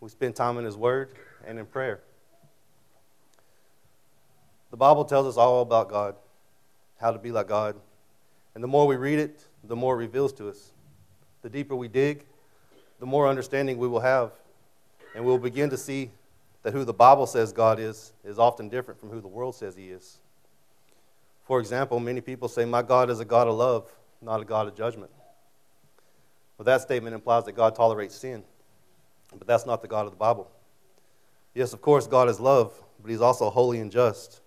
We 0.00 0.08
spend 0.08 0.36
time 0.36 0.58
in 0.58 0.64
His 0.64 0.76
Word 0.76 1.12
and 1.46 1.58
in 1.58 1.66
prayer. 1.66 2.00
The 4.70 4.76
Bible 4.76 5.04
tells 5.04 5.26
us 5.26 5.36
all 5.36 5.62
about 5.62 5.88
God, 5.88 6.14
how 7.00 7.10
to 7.10 7.18
be 7.18 7.32
like 7.32 7.48
God. 7.48 7.76
And 8.54 8.62
the 8.62 8.68
more 8.68 8.86
we 8.86 8.96
read 8.96 9.18
it, 9.18 9.44
the 9.64 9.76
more 9.76 9.94
it 9.94 9.98
reveals 9.98 10.32
to 10.34 10.48
us. 10.48 10.72
The 11.42 11.48
deeper 11.48 11.74
we 11.74 11.88
dig, 11.88 12.24
the 12.98 13.06
more 13.06 13.28
understanding 13.28 13.78
we 13.78 13.88
will 13.88 14.00
have. 14.00 14.32
And 15.14 15.24
we'll 15.24 15.38
begin 15.38 15.70
to 15.70 15.76
see 15.76 16.10
that 16.62 16.72
who 16.72 16.84
the 16.84 16.92
Bible 16.92 17.26
says 17.26 17.52
God 17.52 17.78
is 17.78 18.12
is 18.24 18.38
often 18.38 18.68
different 18.68 19.00
from 19.00 19.10
who 19.10 19.20
the 19.20 19.28
world 19.28 19.54
says 19.54 19.74
He 19.74 19.88
is. 19.88 20.18
For 21.44 21.58
example, 21.58 21.98
many 21.98 22.20
people 22.20 22.48
say, 22.48 22.64
My 22.64 22.82
God 22.82 23.10
is 23.10 23.18
a 23.20 23.24
God 23.24 23.48
of 23.48 23.54
love, 23.54 23.90
not 24.22 24.40
a 24.40 24.44
God 24.44 24.68
of 24.68 24.76
judgment. 24.76 25.10
Well, 26.58 26.64
that 26.64 26.82
statement 26.82 27.14
implies 27.14 27.44
that 27.46 27.52
God 27.52 27.74
tolerates 27.74 28.14
sin, 28.14 28.44
but 29.36 29.46
that's 29.46 29.66
not 29.66 29.82
the 29.82 29.88
God 29.88 30.04
of 30.04 30.12
the 30.12 30.18
Bible. 30.18 30.50
Yes, 31.54 31.72
of 31.72 31.80
course, 31.80 32.06
God 32.06 32.28
is 32.28 32.38
love, 32.38 32.72
but 33.00 33.10
He's 33.10 33.20
also 33.20 33.50
holy 33.50 33.80
and 33.80 33.90
just. 33.90 34.40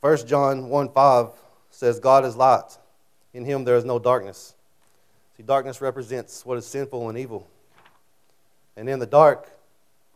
1 0.00 0.26
John 0.26 0.68
1 0.68 0.88
5 0.90 1.28
says, 1.70 2.00
God 2.00 2.24
is 2.24 2.36
light. 2.36 2.78
In 3.34 3.44
him 3.44 3.64
there 3.64 3.76
is 3.76 3.84
no 3.84 3.98
darkness. 3.98 4.54
See, 5.36 5.42
darkness 5.42 5.80
represents 5.80 6.46
what 6.46 6.56
is 6.56 6.66
sinful 6.66 7.08
and 7.08 7.18
evil. 7.18 7.48
And 8.76 8.88
in 8.88 9.00
the 9.00 9.06
dark, 9.06 9.50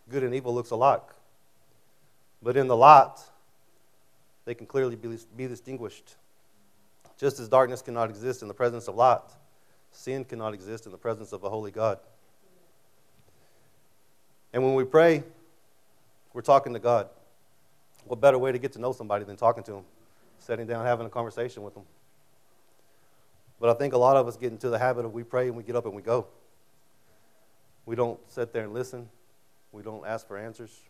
good 0.09 0.23
and 0.23 0.35
evil 0.35 0.55
looks 0.55 0.71
alike. 0.71 1.03
But 2.41 2.57
in 2.57 2.69
the 2.69 2.77
light, 2.77 3.17
they 4.45 4.55
can 4.55 4.67
clearly 4.67 4.95
be, 4.95 5.19
be 5.37 5.49
distinguished. 5.49 6.15
Just 7.19 7.41
as 7.41 7.49
darkness 7.49 7.83
cannot 7.83 8.09
exist 8.09 8.43
in 8.43 8.49
the 8.49 8.55
presence 8.55 8.87
of 8.87 8.95
light, 8.95 9.21
sin 9.91 10.25
cannot 10.25 10.55
exist 10.55 10.87
in 10.87 10.93
the 10.93 10.99
presence 10.99 11.33
of 11.33 11.43
a 11.43 11.51
holy 11.51 11.73
God. 11.73 11.99
And 14.53 14.63
when 14.63 14.75
we 14.75 14.85
pray, 14.85 15.25
we're 16.33 16.43
talking 16.43 16.73
to 16.73 16.79
God. 16.79 17.09
What 18.05 18.21
better 18.21 18.39
way 18.39 18.53
to 18.53 18.59
get 18.59 18.73
to 18.75 18.81
know 18.81 18.93
somebody 18.93 19.25
than 19.25 19.37
talking 19.37 19.65
to 19.65 19.73
them, 19.73 19.85
sitting 20.39 20.67
down, 20.67 20.87
having 20.87 21.07
a 21.07 21.11
conversation 21.11 21.65
with 21.65 21.75
them? 21.75 21.83
But 23.61 23.71
I 23.71 23.75
think 23.75 23.95
a 23.95 23.99
lot 23.99 24.17
of 24.17 24.29
us 24.29 24.37
get 24.37 24.53
into 24.53 24.71
the 24.71 24.79
habit 24.79 25.05
of 25.05 25.13
we 25.13 25.25
pray 25.25 25.49
and 25.49 25.57
we 25.57 25.63
get 25.63 25.77
up 25.77 25.85
and 25.87 25.95
we 25.95 26.03
go. 26.03 26.27
We 27.87 27.97
don't 27.97 28.19
sit 28.31 28.53
there 28.53 28.65
and 28.65 28.75
listen. 28.75 29.09
We 29.73 29.83
don't 29.83 30.07
ask 30.07 30.27
for 30.27 30.37
answers. 30.37 30.81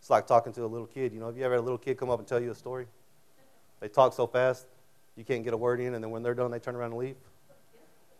It's 0.00 0.10
like 0.10 0.26
talking 0.26 0.52
to 0.52 0.64
a 0.64 0.66
little 0.66 0.86
kid. 0.86 1.12
You 1.12 1.20
know, 1.20 1.26
have 1.26 1.36
you 1.36 1.44
ever 1.44 1.54
had 1.54 1.60
a 1.60 1.62
little 1.62 1.78
kid 1.78 1.96
come 1.96 2.10
up 2.10 2.18
and 2.18 2.28
tell 2.28 2.40
you 2.40 2.50
a 2.50 2.54
story? 2.54 2.86
They 3.80 3.88
talk 3.88 4.12
so 4.12 4.26
fast, 4.26 4.66
you 5.16 5.24
can't 5.24 5.44
get 5.44 5.54
a 5.54 5.56
word 5.56 5.80
in, 5.80 5.94
and 5.94 6.02
then 6.02 6.10
when 6.10 6.22
they're 6.22 6.34
done, 6.34 6.50
they 6.50 6.58
turn 6.58 6.74
around 6.74 6.92
and 6.92 7.00
leave. 7.00 7.16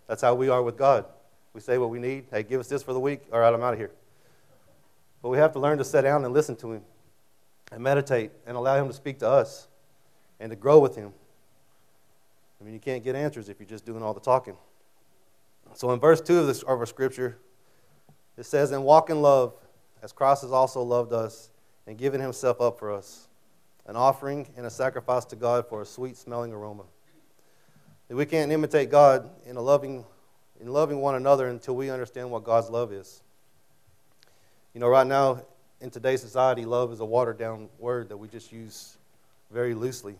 That's 0.07 0.23
how 0.23 0.35
we 0.35 0.49
are 0.49 0.63
with 0.63 0.77
God. 0.77 1.07
We 1.53 1.61
say 1.61 1.79
what 1.79 1.91
we 1.91 1.99
need. 1.99 2.27
Hey, 2.31 2.43
give 2.43 2.61
us 2.61 2.69
this 2.69 2.83
for 2.83 2.93
the 2.93 3.01
week. 3.01 3.23
All 3.33 3.39
right, 3.39 3.53
I'm 3.53 3.63
out 3.63 3.73
of 3.73 3.79
here. 3.79 3.91
But 5.23 5.31
we 5.31 5.39
have 5.39 5.53
to 5.53 5.59
learn 5.59 5.79
to 5.79 5.85
sit 5.85 6.03
down 6.03 6.25
and 6.25 6.35
listen 6.35 6.57
to 6.57 6.73
Him 6.73 6.83
and 7.73 7.83
meditate 7.83 8.31
and 8.47 8.57
allow 8.57 8.77
Him 8.77 8.89
to 8.89 8.93
speak 8.93 9.19
to 9.21 9.29
us 9.29 9.69
and 10.41 10.51
to 10.51 10.57
grow 10.57 10.79
with 10.79 10.97
Him. 10.97 11.13
I 12.61 12.65
mean, 12.65 12.75
you 12.75 12.81
can't 12.81 13.03
get 13.03 13.15
answers 13.15 13.49
if 13.49 13.59
you're 13.59 13.69
just 13.69 13.85
doing 13.85 14.03
all 14.03 14.15
the 14.15 14.21
talking. 14.21 14.57
So 15.75 15.91
in 15.93 16.01
verse 16.01 16.21
2 16.21 16.41
of, 16.41 16.47
this, 16.47 16.63
of 16.63 16.79
our 16.79 16.87
scripture, 16.87 17.39
it 18.37 18.47
says, 18.47 18.71
And 18.71 18.85
walk 18.85 19.11
in 19.11 19.23
love, 19.23 19.55
as 20.03 20.13
Christ 20.13 20.43
has 20.43 20.53
also 20.53 20.83
loved 20.83 21.13
us 21.13 21.51
and 21.87 21.99
given 21.99 22.21
himself 22.21 22.61
up 22.61 22.79
for 22.79 22.93
us, 22.93 23.29
an 23.87 23.97
offering 23.97 24.47
and 24.57 24.67
a 24.67 24.71
sacrifice 24.71 25.25
to 25.27 25.37
God 25.37 25.69
for 25.69 25.83
a 25.83 25.87
sweet 25.87 26.17
smelling 26.17 26.53
aroma. 26.53 26.85
That 28.09 28.17
we 28.17 28.27
can't 28.27 28.53
imitate 28.53 28.91
God 28.91 29.29
in, 29.47 29.57
loving, 29.57 30.05
in 30.61 30.69
loving 30.69 31.01
one 31.01 31.15
another 31.15 31.49
until 31.49 31.75
we 31.75 31.91
understand 31.91 32.31
what 32.31 32.45
God's 32.45 32.71
love 32.71 32.93
is. 32.93 33.23
You 34.75 34.81
know, 34.81 34.89
right 34.89 35.07
now, 35.07 35.43
in 35.81 35.91
today's 35.91 36.21
society, 36.21 36.65
love 36.65 36.93
is 36.93 37.01
a 37.01 37.05
watered 37.05 37.39
down 37.39 37.69
word 37.79 38.09
that 38.09 38.17
we 38.17 38.29
just 38.29 38.53
use 38.53 38.97
very 39.51 39.75
loosely. 39.75 40.17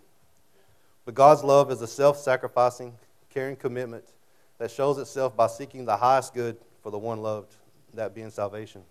But 1.05 1.15
God's 1.15 1.45
love 1.45 1.71
is 1.71 1.83
a 1.83 1.87
self 1.87 2.19
sacrificing, 2.19 2.95
caring 3.31 3.57
commitment 3.57 4.05
that 4.59 4.71
shows 4.71 4.99
itself 4.99 5.37
by 5.37 5.47
seeking 5.47 5.85
the 5.85 5.97
highest 5.97 6.35
good 6.35 6.57
for 6.83 6.91
the 6.91 6.99
one 6.99 7.21
loved, 7.21 7.55
that 7.95 8.15
being 8.15 8.31
salvation. 8.31 8.83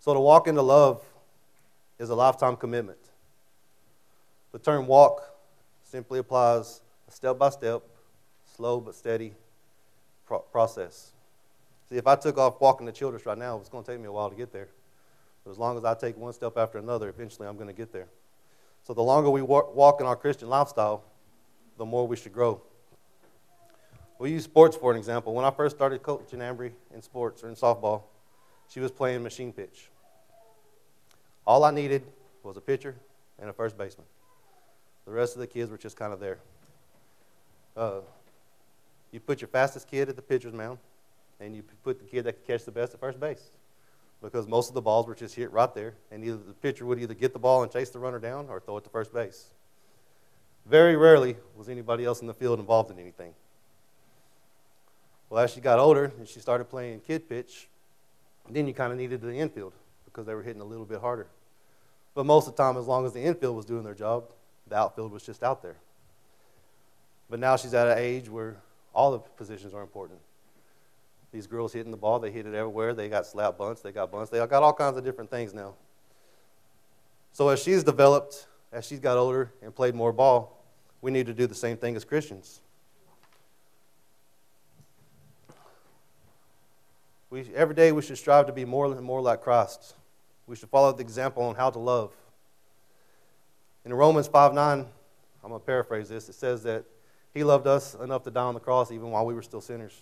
So 0.00 0.14
to 0.14 0.20
walk 0.20 0.48
into 0.48 0.62
love 0.62 1.02
is 1.98 2.10
a 2.10 2.14
lifetime 2.14 2.56
commitment. 2.56 2.98
The 4.52 4.58
term 4.58 4.86
walk 4.86 5.22
simply 5.84 6.18
applies 6.18 6.80
a 7.08 7.10
step 7.10 7.38
by 7.38 7.50
step, 7.50 7.82
slow 8.56 8.80
but 8.80 8.94
steady 8.94 9.34
pro- 10.26 10.40
process. 10.40 11.12
See, 11.88 11.96
if 11.96 12.06
I 12.06 12.16
took 12.16 12.38
off 12.38 12.60
walking 12.60 12.86
to 12.86 12.92
Childress 12.92 13.26
right 13.26 13.38
now, 13.38 13.58
it's 13.58 13.68
going 13.68 13.84
to 13.84 13.92
take 13.92 14.00
me 14.00 14.06
a 14.06 14.12
while 14.12 14.30
to 14.30 14.36
get 14.36 14.52
there. 14.52 14.68
But 15.44 15.52
as 15.52 15.58
long 15.58 15.76
as 15.76 15.84
I 15.84 15.94
take 15.94 16.16
one 16.16 16.32
step 16.32 16.56
after 16.56 16.78
another, 16.78 17.08
eventually 17.08 17.48
I'm 17.48 17.56
going 17.56 17.68
to 17.68 17.72
get 17.72 17.92
there. 17.92 18.08
So 18.84 18.94
the 18.94 19.02
longer 19.02 19.30
we 19.30 19.42
walk 19.42 20.00
in 20.00 20.06
our 20.06 20.16
Christian 20.16 20.48
lifestyle, 20.48 21.04
the 21.78 21.84
more 21.84 22.06
we 22.06 22.16
should 22.16 22.32
grow. 22.32 22.60
We 24.18 24.30
use 24.30 24.44
sports 24.44 24.76
for 24.76 24.92
an 24.92 24.98
example. 24.98 25.34
When 25.34 25.44
I 25.44 25.50
first 25.50 25.76
started 25.76 26.02
coaching 26.02 26.40
Ambry 26.40 26.72
in 26.94 27.02
sports 27.02 27.42
or 27.42 27.48
in 27.48 27.54
softball, 27.54 28.02
she 28.68 28.80
was 28.80 28.90
playing 28.90 29.22
machine 29.22 29.52
pitch. 29.52 29.88
All 31.46 31.64
I 31.64 31.70
needed 31.70 32.02
was 32.42 32.56
a 32.56 32.60
pitcher 32.60 32.94
and 33.40 33.50
a 33.50 33.52
first 33.52 33.76
baseman. 33.76 34.06
The 35.06 35.12
rest 35.12 35.34
of 35.34 35.40
the 35.40 35.46
kids 35.46 35.70
were 35.70 35.78
just 35.78 35.96
kind 35.96 36.12
of 36.12 36.20
there. 36.20 36.38
Uh, 37.76 38.00
you 39.10 39.20
put 39.20 39.40
your 39.40 39.48
fastest 39.48 39.88
kid 39.90 40.08
at 40.08 40.16
the 40.16 40.22
pitcher's 40.22 40.52
mound, 40.52 40.78
and 41.40 41.56
you 41.56 41.62
put 41.82 41.98
the 41.98 42.04
kid 42.04 42.24
that 42.24 42.32
could 42.34 42.46
catch 42.46 42.64
the 42.64 42.70
best 42.70 42.94
at 42.94 43.00
first 43.00 43.18
base. 43.18 43.50
Because 44.22 44.46
most 44.46 44.68
of 44.68 44.74
the 44.74 44.80
balls 44.80 45.06
were 45.06 45.16
just 45.16 45.34
hit 45.34 45.50
right 45.50 45.74
there, 45.74 45.94
and 46.12 46.24
either 46.24 46.36
the 46.36 46.54
pitcher 46.54 46.86
would 46.86 47.00
either 47.00 47.14
get 47.14 47.32
the 47.32 47.40
ball 47.40 47.62
and 47.62 47.72
chase 47.72 47.90
the 47.90 47.98
runner 47.98 48.20
down 48.20 48.46
or 48.48 48.60
throw 48.60 48.76
it 48.76 48.84
to 48.84 48.90
first 48.90 49.12
base. 49.12 49.46
Very 50.64 50.96
rarely 50.96 51.36
was 51.56 51.68
anybody 51.68 52.04
else 52.04 52.20
in 52.20 52.28
the 52.28 52.34
field 52.34 52.60
involved 52.60 52.90
in 52.92 52.98
anything. 53.00 53.34
Well, 55.28 55.42
as 55.42 55.52
she 55.52 55.60
got 55.60 55.80
older 55.80 56.12
and 56.18 56.28
she 56.28 56.38
started 56.38 56.66
playing 56.66 57.00
kid 57.00 57.28
pitch, 57.28 57.68
then 58.48 58.66
you 58.66 58.74
kind 58.74 58.92
of 58.92 58.98
needed 58.98 59.20
the 59.20 59.32
infield 59.34 59.72
because 60.04 60.26
they 60.26 60.34
were 60.34 60.42
hitting 60.42 60.62
a 60.62 60.64
little 60.64 60.84
bit 60.84 61.00
harder. 61.00 61.26
But 62.14 62.26
most 62.26 62.46
of 62.46 62.54
the 62.54 62.62
time, 62.62 62.76
as 62.76 62.86
long 62.86 63.06
as 63.06 63.12
the 63.12 63.22
infield 63.22 63.56
was 63.56 63.64
doing 63.64 63.82
their 63.82 63.94
job, 63.94 64.24
the 64.68 64.76
outfield 64.76 65.10
was 65.10 65.24
just 65.24 65.42
out 65.42 65.62
there. 65.62 65.76
But 67.28 67.40
now 67.40 67.56
she's 67.56 67.74
at 67.74 67.88
an 67.88 67.98
age 67.98 68.28
where 68.28 68.56
all 68.94 69.12
the 69.12 69.18
positions 69.18 69.74
are 69.74 69.82
important. 69.82 70.20
These 71.32 71.46
girls 71.46 71.72
hitting 71.72 71.90
the 71.90 71.96
ball, 71.96 72.18
they 72.18 72.30
hit 72.30 72.46
it 72.46 72.54
everywhere. 72.54 72.92
They 72.92 73.08
got 73.08 73.26
slap 73.26 73.56
bunts, 73.56 73.80
they 73.80 73.90
got 73.90 74.12
bunts, 74.12 74.30
they 74.30 74.38
got 74.38 74.62
all 74.62 74.74
kinds 74.74 74.98
of 74.98 75.04
different 75.04 75.30
things 75.30 75.54
now. 75.54 75.74
So 77.32 77.48
as 77.48 77.62
she's 77.62 77.82
developed, 77.82 78.46
as 78.70 78.86
she's 78.86 79.00
got 79.00 79.16
older 79.16 79.50
and 79.62 79.74
played 79.74 79.94
more 79.94 80.12
ball, 80.12 80.62
we 81.00 81.10
need 81.10 81.26
to 81.26 81.34
do 81.34 81.46
the 81.46 81.54
same 81.54 81.78
thing 81.78 81.96
as 81.96 82.04
Christians. 82.04 82.60
We, 87.30 87.46
every 87.54 87.74
day 87.74 87.92
we 87.92 88.02
should 88.02 88.18
strive 88.18 88.46
to 88.46 88.52
be 88.52 88.66
more 88.66 88.84
and 88.84 89.00
more 89.00 89.22
like 89.22 89.40
Christ. 89.40 89.94
We 90.46 90.54
should 90.54 90.68
follow 90.68 90.92
the 90.92 91.00
example 91.00 91.42
on 91.44 91.54
how 91.54 91.70
to 91.70 91.78
love. 91.78 92.12
In 93.86 93.94
Romans 93.94 94.28
5 94.28 94.52
9, 94.52 94.78
I'm 94.80 95.48
going 95.48 95.58
to 95.58 95.64
paraphrase 95.64 96.10
this. 96.10 96.28
It 96.28 96.34
says 96.34 96.62
that 96.64 96.84
he 97.32 97.42
loved 97.42 97.66
us 97.66 97.94
enough 97.94 98.22
to 98.24 98.30
die 98.30 98.42
on 98.42 98.52
the 98.52 98.60
cross 98.60 98.92
even 98.92 99.10
while 99.10 99.24
we 99.24 99.32
were 99.32 99.42
still 99.42 99.62
sinners. 99.62 99.98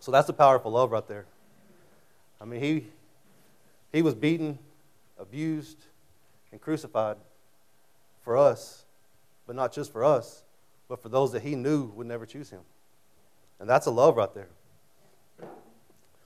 So 0.00 0.12
that's 0.12 0.28
a 0.28 0.32
powerful 0.32 0.72
love 0.72 0.92
right 0.92 1.06
there. 1.06 1.26
I 2.40 2.44
mean, 2.44 2.60
he, 2.60 2.86
he 3.92 4.02
was 4.02 4.14
beaten, 4.14 4.58
abused, 5.18 5.78
and 6.52 6.60
crucified 6.60 7.16
for 8.22 8.36
us, 8.36 8.84
but 9.46 9.56
not 9.56 9.72
just 9.72 9.92
for 9.92 10.04
us, 10.04 10.44
but 10.88 11.02
for 11.02 11.08
those 11.08 11.32
that 11.32 11.42
he 11.42 11.56
knew 11.56 11.86
would 11.96 12.06
never 12.06 12.26
choose 12.26 12.50
him. 12.50 12.60
And 13.58 13.68
that's 13.68 13.86
a 13.86 13.90
love 13.90 14.16
right 14.16 14.32
there. 14.32 14.48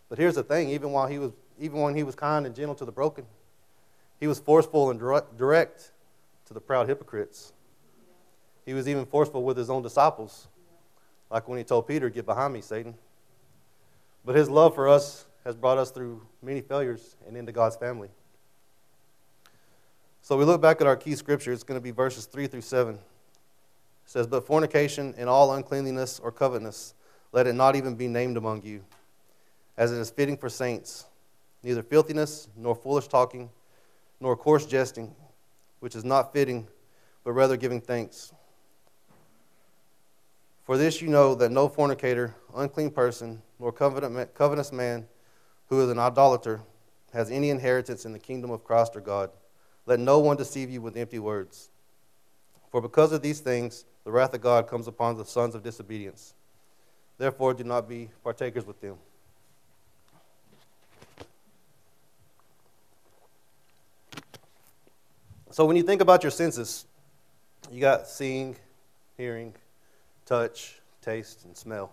But 0.09 0.19
here's 0.19 0.35
the 0.35 0.43
thing 0.43 0.69
even, 0.69 0.93
while 0.93 1.07
he 1.07 1.19
was, 1.19 1.33
even 1.59 1.81
when 1.81 1.95
he 1.95 2.03
was 2.03 2.15
kind 2.15 2.45
and 2.45 2.55
gentle 2.55 2.75
to 2.75 2.85
the 2.85 2.93
broken, 2.93 3.25
he 4.21 4.27
was 4.27 4.39
forceful 4.39 4.91
and 4.91 5.01
direct 5.01 5.93
to 6.47 6.55
the 6.55 6.61
proud 6.61 6.89
hypocrites. 6.89 7.53
He 8.67 8.75
was 8.75 8.87
even 8.87 9.07
forceful 9.07 9.43
with 9.43 9.57
his 9.57 9.71
own 9.71 9.83
disciples, 9.83 10.49
like 11.31 11.49
when 11.49 11.57
he 11.57 11.65
told 11.65 11.89
Peter, 11.89 12.11
Get 12.11 12.27
behind 12.27 12.53
me, 12.53 12.61
Satan. 12.61 12.95
But 14.25 14.37
his 14.37 14.49
love 14.49 14.75
for 14.75 14.89
us 14.89 15.27
has 15.45 15.57
brought 15.57 15.79
us 15.79 15.91
through 15.91 16.23
many 16.43 16.61
failures 16.61 17.17
and 17.27 17.37
into 17.37 17.53
God's 17.53 17.77
family. 17.77 18.09
So 20.23 20.37
we 20.37 20.45
look 20.45 20.63
back 20.63 20.81
at 20.81 20.87
our 20.87 20.97
key 20.97 21.17
scripture. 21.17 21.53
It's 21.53 21.65
going 21.65 21.79
to 21.79 21.83
be 21.83 21.91
verses 21.91 22.27
3 22.27 22.47
through 22.47 22.61
7. 22.61 22.95
It 22.95 23.01
says, 24.05 24.27
But 24.29 24.47
fornication 24.47 25.15
and 25.19 25.29
all 25.29 25.53
uncleanliness 25.55 26.21
or 26.21 26.31
covetousness, 26.31 26.95
let 27.33 27.47
it 27.47 27.55
not 27.55 27.75
even 27.75 27.97
be 27.97 28.07
named 28.07 28.37
among 28.37 28.63
you, 28.63 28.85
as 29.77 29.91
it 29.91 29.99
is 29.99 30.11
fitting 30.11 30.37
for 30.37 30.49
saints. 30.49 31.07
Neither 31.65 31.83
filthiness, 31.83 32.49
nor 32.57 32.75
foolish 32.75 33.09
talking, 33.09 33.51
nor 34.21 34.37
coarse 34.37 34.67
jesting, 34.67 35.15
which 35.81 35.97
is 35.97 36.05
not 36.05 36.33
fitting, 36.33 36.69
but 37.25 37.33
rather 37.33 37.57
giving 37.57 37.81
thanks. 37.81 38.33
For 40.65 40.77
this 40.77 41.03
you 41.03 41.09
know 41.09 41.35
that 41.35 41.51
no 41.51 41.69
fornicator, 41.69 42.35
unclean 42.55 42.91
person, 42.91 43.43
nor 43.63 43.71
covenant, 43.71 44.35
covetous 44.35 44.73
man 44.73 45.07
who 45.69 45.81
is 45.81 45.89
an 45.89 45.99
idolater 45.99 46.63
has 47.13 47.31
any 47.31 47.49
inheritance 47.49 48.05
in 48.05 48.13
the 48.13 48.19
kingdom 48.19 48.51
of 48.51 48.65
Christ 48.65 48.97
or 48.97 49.01
God. 49.01 49.31
Let 49.87 50.01
no 50.01 50.19
one 50.19 50.37
deceive 50.37 50.69
you 50.69 50.81
with 50.81 50.97
empty 50.97 51.21
words. 51.21 51.71
For 52.73 52.81
because 52.81 53.13
of 53.13 53.23
these 53.23 53.39
things, 53.39 53.85
the 54.03 54.11
wrath 54.11 54.35
of 54.35 54.41
God 54.41 54.67
comes 54.67 54.89
upon 54.89 55.17
the 55.17 55.25
sons 55.25 55.55
of 55.55 55.63
disobedience. 55.63 56.35
Therefore, 57.19 57.55
do 57.55 57.63
not 57.63 57.89
be 57.89 58.09
partakers 58.25 58.67
with 58.67 58.81
them. 58.81 58.97
So, 65.53 65.67
when 65.67 65.77
you 65.77 65.85
think 65.85 66.01
about 66.01 66.25
your 66.25 66.33
senses, 66.33 66.87
you 67.71 67.81
got 67.81 68.09
seeing, 68.09 68.57
hearing, 69.17 69.55
touch, 70.27 70.81
taste, 71.03 71.45
and 71.45 71.57
smell. 71.57 71.93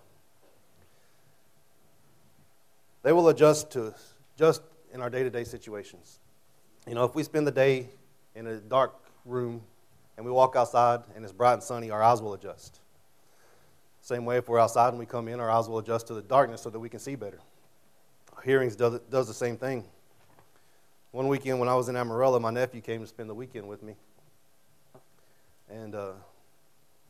They 3.04 3.12
will 3.12 3.30
adjust 3.30 3.72
to 3.72 3.94
just 4.38 4.62
in 4.94 5.02
our 5.02 5.10
day 5.10 5.24
to 5.24 5.30
day 5.30 5.44
situations. 5.44 6.20
You 6.88 6.96
know, 6.96 7.04
if 7.06 7.16
we 7.16 7.24
spend 7.24 7.48
the 7.48 7.52
day 7.52 7.90
in 8.36 8.48
a 8.48 8.58
dark 8.58 8.96
room 9.26 9.62
and 10.18 10.26
we 10.26 10.32
walk 10.32 10.56
outside 10.56 11.02
and 11.16 11.24
it's 11.24 11.34
bright 11.34 11.54
and 11.54 11.64
sunny, 11.64 11.92
our 11.92 12.02
eyes 12.02 12.22
will 12.22 12.34
adjust. 12.34 12.80
Same 14.02 14.26
way, 14.26 14.38
if 14.38 14.48
we're 14.48 14.60
outside 14.60 14.90
and 14.90 15.00
we 15.00 15.06
come 15.06 15.28
in, 15.28 15.40
our 15.40 15.50
eyes 15.50 15.68
will 15.68 15.80
adjust 15.80 16.08
to 16.08 16.14
the 16.14 16.22
darkness 16.22 16.62
so 16.62 16.70
that 16.70 16.80
we 16.80 16.90
can 16.90 17.00
see 17.00 17.16
better. 17.16 17.40
Hearings 18.44 18.76
does, 18.76 19.00
does 19.12 19.28
the 19.28 19.34
same 19.34 19.58
thing. 19.58 19.84
One 21.12 21.28
weekend 21.28 21.60
when 21.60 21.68
I 21.68 21.76
was 21.76 21.90
in 21.90 21.96
Amarillo, 21.96 22.40
my 22.40 22.52
nephew 22.52 22.82
came 22.82 23.02
to 23.02 23.08
spend 23.08 23.30
the 23.30 23.34
weekend 23.34 23.68
with 23.68 23.84
me. 23.84 23.96
And 25.70 25.96
uh, 25.96 26.14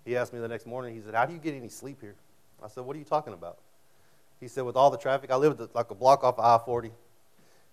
he 0.06 0.18
asked 0.18 0.34
me 0.34 0.40
the 0.40 0.48
next 0.48 0.66
morning, 0.66 0.96
he 0.96 1.02
said, 1.02 1.14
How 1.14 1.26
do 1.26 1.34
you 1.34 1.40
get 1.40 1.54
any 1.54 1.70
sleep 1.70 2.02
here? 2.02 2.16
I 2.64 2.68
said, 2.68 2.84
What 2.84 2.96
are 2.96 3.00
you 3.00 3.06
talking 3.06 3.34
about? 3.34 3.60
He 4.40 4.48
said, 4.48 4.64
With 4.64 4.76
all 4.76 4.90
the 4.90 4.98
traffic, 4.98 5.32
I 5.32 5.36
live 5.36 5.60
like 5.74 5.92
a 5.92 5.96
block 5.96 6.24
off 6.24 6.38
of 6.40 6.62
I 6.62 6.64
40. 6.64 6.92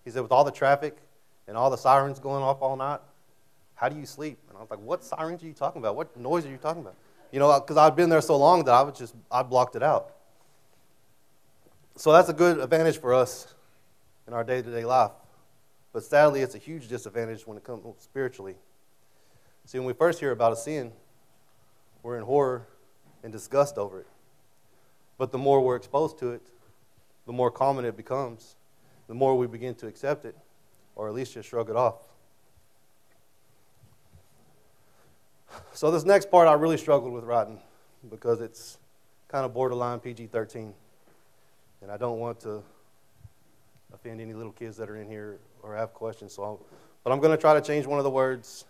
He 0.03 0.11
said, 0.11 0.21
With 0.21 0.31
all 0.31 0.43
the 0.43 0.51
traffic 0.51 0.97
and 1.47 1.57
all 1.57 1.69
the 1.69 1.77
sirens 1.77 2.19
going 2.19 2.43
off 2.43 2.61
all 2.61 2.75
night, 2.75 2.99
how 3.75 3.89
do 3.89 3.95
you 3.95 4.05
sleep? 4.05 4.37
And 4.49 4.57
I 4.57 4.61
was 4.61 4.69
like, 4.69 4.79
What 4.79 5.03
sirens 5.03 5.43
are 5.43 5.47
you 5.47 5.53
talking 5.53 5.81
about? 5.81 5.95
What 5.95 6.15
noise 6.17 6.45
are 6.45 6.49
you 6.49 6.57
talking 6.57 6.81
about? 6.81 6.95
You 7.31 7.39
know, 7.39 7.59
because 7.59 7.77
I'd 7.77 7.95
been 7.95 8.09
there 8.09 8.21
so 8.21 8.37
long 8.37 8.63
that 8.65 8.73
I 8.73 8.81
was 8.81 8.97
just, 8.97 9.13
I 9.31 9.43
blocked 9.43 9.75
it 9.75 9.83
out. 9.83 10.13
So 11.95 12.11
that's 12.11 12.29
a 12.29 12.33
good 12.33 12.59
advantage 12.59 12.99
for 12.99 13.13
us 13.13 13.53
in 14.27 14.33
our 14.33 14.43
day 14.43 14.61
to 14.61 14.71
day 14.71 14.85
life. 14.85 15.11
But 15.93 16.03
sadly, 16.03 16.41
it's 16.41 16.53
a 16.53 16.59
huge 16.59 16.87
disadvantage 16.87 17.47
when 17.47 17.57
it 17.57 17.63
comes 17.63 17.83
spiritually. 17.99 18.55
See, 19.65 19.79
when 19.79 19.87
we 19.87 19.93
first 19.93 20.19
hear 20.19 20.31
about 20.31 20.53
a 20.53 20.55
sin, 20.55 20.91
we're 22.03 22.17
in 22.17 22.23
horror 22.23 22.67
and 23.23 23.33
disgust 23.33 23.77
over 23.77 24.01
it. 24.01 24.07
But 25.17 25.31
the 25.31 25.37
more 25.37 25.59
we're 25.59 25.75
exposed 25.75 26.19
to 26.19 26.31
it, 26.31 26.41
the 27.27 27.33
more 27.33 27.51
common 27.51 27.85
it 27.85 27.95
becomes, 27.95 28.55
the 29.07 29.13
more 29.13 29.37
we 29.37 29.45
begin 29.47 29.75
to 29.75 29.87
accept 29.87 30.25
it, 30.25 30.35
or 30.95 31.09
at 31.09 31.13
least 31.13 31.33
just 31.33 31.49
shrug 31.49 31.69
it 31.69 31.75
off. 31.75 31.95
So, 35.73 35.91
this 35.91 36.05
next 36.05 36.31
part 36.31 36.47
I 36.47 36.53
really 36.53 36.77
struggled 36.77 37.13
with 37.13 37.25
writing 37.25 37.59
because 38.09 38.41
it's 38.41 38.77
kind 39.27 39.45
of 39.45 39.53
borderline 39.53 39.99
PG 39.99 40.27
13. 40.27 40.73
And 41.81 41.91
I 41.91 41.97
don't 41.97 42.19
want 42.19 42.39
to 42.41 42.63
offend 43.93 44.19
any 44.19 44.33
little 44.33 44.51
kids 44.51 44.77
that 44.77 44.89
are 44.89 44.97
in 44.97 45.07
here 45.07 45.37
or 45.61 45.75
have 45.75 45.93
questions. 45.93 46.33
So, 46.33 46.43
I'll, 46.43 46.65
but 47.03 47.11
I'm 47.11 47.19
going 47.19 47.31
to 47.31 47.37
try 47.37 47.53
to 47.53 47.61
change 47.61 47.85
one 47.85 47.99
of 47.99 48.03
the 48.03 48.09
words 48.09 48.65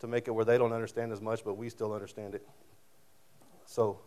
to 0.00 0.06
make 0.06 0.28
it 0.28 0.32
where 0.32 0.44
they 0.44 0.58
don't 0.58 0.72
understand 0.72 1.12
as 1.12 1.20
much, 1.20 1.44
but 1.44 1.54
we 1.54 1.68
still 1.68 1.92
understand 1.92 2.34
it. 2.34 2.46
So, 3.66 4.00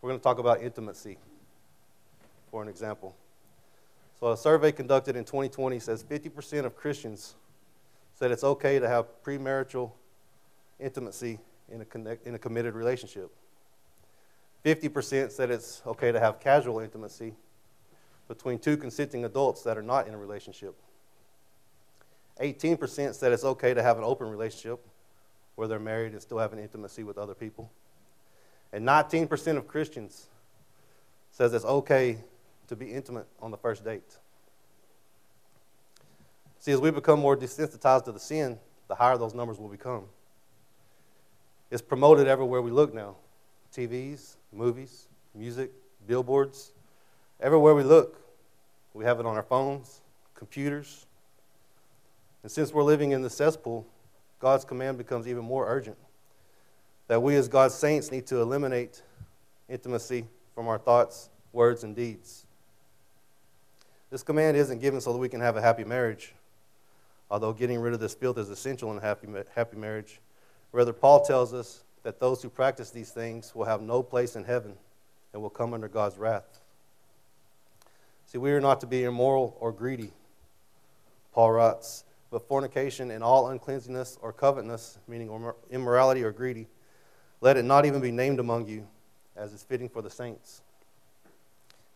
we're 0.00 0.10
going 0.10 0.20
to 0.20 0.24
talk 0.24 0.38
about 0.38 0.62
intimacy 0.62 1.18
for 2.50 2.62
an 2.62 2.68
example. 2.68 3.14
So, 4.18 4.32
a 4.32 4.36
survey 4.36 4.72
conducted 4.72 5.16
in 5.16 5.24
2020 5.24 5.78
says 5.78 6.02
50% 6.02 6.64
of 6.64 6.74
Christians 6.74 7.34
said 8.14 8.32
it's 8.32 8.44
okay 8.44 8.78
to 8.78 8.88
have 8.88 9.06
premarital 9.22 9.92
intimacy 10.80 11.38
in 11.70 11.80
a, 11.80 11.84
connect, 11.84 12.26
in 12.26 12.34
a 12.34 12.38
committed 12.38 12.74
relationship. 12.74 13.30
50% 14.64 15.30
said 15.30 15.50
it's 15.50 15.82
okay 15.86 16.10
to 16.10 16.18
have 16.18 16.40
casual 16.40 16.80
intimacy 16.80 17.34
between 18.26 18.58
two 18.58 18.76
consenting 18.76 19.24
adults 19.24 19.62
that 19.62 19.78
are 19.78 19.82
not 19.82 20.08
in 20.08 20.14
a 20.14 20.18
relationship. 20.18 20.74
18% 22.40 23.14
said 23.14 23.32
it's 23.32 23.44
okay 23.44 23.74
to 23.74 23.82
have 23.82 23.98
an 23.98 24.04
open 24.04 24.28
relationship 24.28 24.80
where 25.54 25.66
they're 25.66 25.78
married 25.78 26.12
and 26.12 26.22
still 26.22 26.38
having 26.38 26.58
intimacy 26.58 27.02
with 27.02 27.18
other 27.18 27.34
people. 27.34 27.70
And 28.72 28.86
19% 28.86 29.56
of 29.56 29.66
Christians 29.66 30.26
says 31.30 31.52
it's 31.54 31.64
okay 31.64 32.18
to 32.68 32.76
be 32.76 32.86
intimate 32.86 33.26
on 33.40 33.50
the 33.50 33.56
first 33.56 33.84
date. 33.84 34.18
See, 36.60 36.72
as 36.72 36.80
we 36.80 36.90
become 36.90 37.20
more 37.20 37.36
desensitized 37.36 38.04
to 38.04 38.12
the 38.12 38.20
sin, 38.20 38.58
the 38.88 38.94
higher 38.94 39.16
those 39.16 39.34
numbers 39.34 39.58
will 39.58 39.68
become. 39.68 40.04
It's 41.70 41.82
promoted 41.82 42.26
everywhere 42.26 42.62
we 42.62 42.70
look 42.70 42.94
now 42.94 43.16
TVs, 43.74 44.36
movies, 44.52 45.08
music, 45.34 45.70
billboards. 46.06 46.72
Everywhere 47.40 47.74
we 47.74 47.84
look, 47.84 48.20
we 48.94 49.04
have 49.04 49.20
it 49.20 49.26
on 49.26 49.36
our 49.36 49.42
phones, 49.42 50.00
computers. 50.34 51.06
And 52.42 52.50
since 52.50 52.72
we're 52.72 52.82
living 52.82 53.12
in 53.12 53.22
the 53.22 53.30
cesspool, 53.30 53.86
God's 54.40 54.64
command 54.64 54.98
becomes 54.98 55.28
even 55.28 55.44
more 55.44 55.68
urgent. 55.68 55.96
That 57.08 57.22
we, 57.22 57.36
as 57.36 57.48
God's 57.48 57.74
saints, 57.74 58.10
need 58.10 58.26
to 58.26 58.40
eliminate 58.40 59.02
intimacy 59.68 60.26
from 60.54 60.68
our 60.68 60.78
thoughts, 60.78 61.30
words, 61.52 61.84
and 61.84 61.94
deeds. 61.94 62.46
This 64.10 64.22
command 64.22 64.56
isn't 64.56 64.80
given 64.80 65.00
so 65.00 65.12
that 65.12 65.18
we 65.18 65.28
can 65.28 65.40
have 65.40 65.56
a 65.56 65.60
happy 65.60 65.84
marriage, 65.84 66.34
although 67.30 67.52
getting 67.52 67.78
rid 67.78 67.92
of 67.92 68.00
this 68.00 68.14
filth 68.14 68.38
is 68.38 68.48
essential 68.48 68.90
in 68.90 68.98
a 68.98 69.00
happy, 69.00 69.28
happy 69.54 69.76
marriage. 69.76 70.20
Rather, 70.72 70.92
Paul 70.92 71.24
tells 71.24 71.52
us 71.52 71.84
that 72.02 72.20
those 72.20 72.42
who 72.42 72.48
practice 72.48 72.90
these 72.90 73.10
things 73.10 73.54
will 73.54 73.66
have 73.66 73.82
no 73.82 74.02
place 74.02 74.34
in 74.36 74.44
heaven 74.44 74.74
and 75.32 75.42
will 75.42 75.50
come 75.50 75.74
under 75.74 75.88
God's 75.88 76.16
wrath. 76.16 76.60
See, 78.26 78.38
we 78.38 78.50
are 78.52 78.60
not 78.60 78.80
to 78.80 78.86
be 78.86 79.04
immoral 79.04 79.56
or 79.60 79.72
greedy. 79.72 80.12
Paul 81.32 81.52
writes, 81.52 82.04
but 82.30 82.46
fornication 82.46 83.10
and 83.10 83.24
all 83.24 83.48
uncleanness 83.48 84.18
or 84.20 84.32
covetousness, 84.32 84.98
meaning 85.08 85.30
immorality 85.70 86.22
or 86.22 86.32
greedy, 86.32 86.66
let 87.40 87.56
it 87.56 87.64
not 87.64 87.86
even 87.86 88.00
be 88.00 88.10
named 88.10 88.40
among 88.40 88.66
you, 88.66 88.86
as 89.36 89.52
is 89.52 89.62
fitting 89.62 89.88
for 89.88 90.02
the 90.02 90.10
saints. 90.10 90.62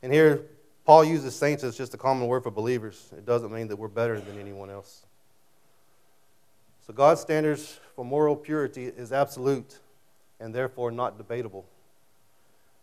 And 0.03 0.13
here, 0.13 0.47
Paul 0.85 1.05
uses 1.05 1.35
saints 1.35 1.63
as 1.63 1.77
just 1.77 1.95
a 1.95 1.97
common 1.97 2.27
word 2.27 2.43
for 2.43 2.51
believers. 2.51 3.09
It 3.17 3.25
doesn't 3.25 3.53
mean 3.53 3.69
that 3.69 3.77
we're 3.77 3.89
better 3.89 4.19
than 4.21 4.39
anyone 4.41 4.71
else. 4.71 5.07
So, 6.87 6.93
God's 6.93 7.21
standards 7.21 7.79
for 7.95 8.05
moral 8.05 8.35
purity 8.35 8.87
is 8.87 9.13
absolute 9.13 9.79
and 10.41 10.53
therefore 10.53 10.91
not 10.91 11.17
debatable. 11.17 11.65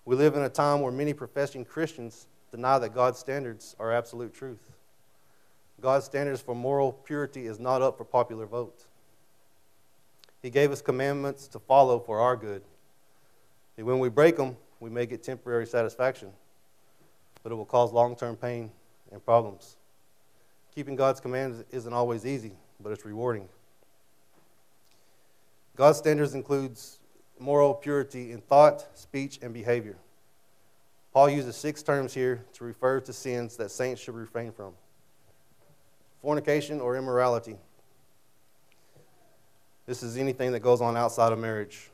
We 0.05 0.15
live 0.15 0.35
in 0.35 0.43
a 0.43 0.49
time 0.49 0.81
where 0.81 0.91
many 0.91 1.13
professing 1.13 1.65
Christians 1.65 2.27
deny 2.51 2.79
that 2.79 2.95
God's 2.95 3.19
standards 3.19 3.75
are 3.79 3.93
absolute 3.93 4.33
truth. 4.33 4.71
God's 5.81 6.05
standards 6.05 6.41
for 6.41 6.55
moral 6.55 6.93
purity 6.93 7.45
is 7.45 7.59
not 7.59 7.81
up 7.81 7.97
for 7.97 8.05
popular 8.05 8.45
vote. 8.45 8.85
He 10.41 10.49
gave 10.49 10.71
us 10.71 10.81
commandments 10.81 11.47
to 11.49 11.59
follow 11.59 11.99
for 11.99 12.19
our 12.19 12.35
good. 12.35 12.61
And 13.77 13.85
when 13.85 13.99
we 13.99 14.09
break 14.09 14.37
them, 14.37 14.57
we 14.79 14.89
may 14.89 15.05
get 15.05 15.23
temporary 15.23 15.67
satisfaction, 15.67 16.31
but 17.43 17.51
it 17.51 17.55
will 17.55 17.65
cause 17.65 17.91
long 17.91 18.15
term 18.15 18.35
pain 18.35 18.71
and 19.11 19.23
problems. 19.23 19.77
Keeping 20.73 20.95
God's 20.95 21.19
commands 21.19 21.63
isn't 21.71 21.93
always 21.93 22.25
easy, 22.25 22.53
but 22.79 22.91
it's 22.91 23.05
rewarding. 23.05 23.47
God's 25.75 25.97
standards 25.97 26.33
includes 26.33 26.99
moral 27.39 27.73
purity 27.73 28.31
in 28.31 28.41
thought, 28.41 28.85
speech, 28.97 29.39
and 29.41 29.53
behavior. 29.53 29.97
Paul 31.13 31.29
uses 31.29 31.55
six 31.55 31.81
terms 31.81 32.13
here 32.13 32.45
to 32.53 32.63
refer 32.63 32.99
to 33.01 33.13
sins 33.13 33.57
that 33.57 33.71
saints 33.71 34.01
should 34.01 34.15
refrain 34.15 34.51
from 34.51 34.73
fornication 36.21 36.81
or 36.81 36.97
immorality. 36.97 37.55
This 39.85 40.03
is 40.03 40.17
anything 40.17 40.51
that 40.51 40.59
goes 40.59 40.81
on 40.81 40.95
outside 40.95 41.31
of 41.31 41.39
marriage. 41.39 41.89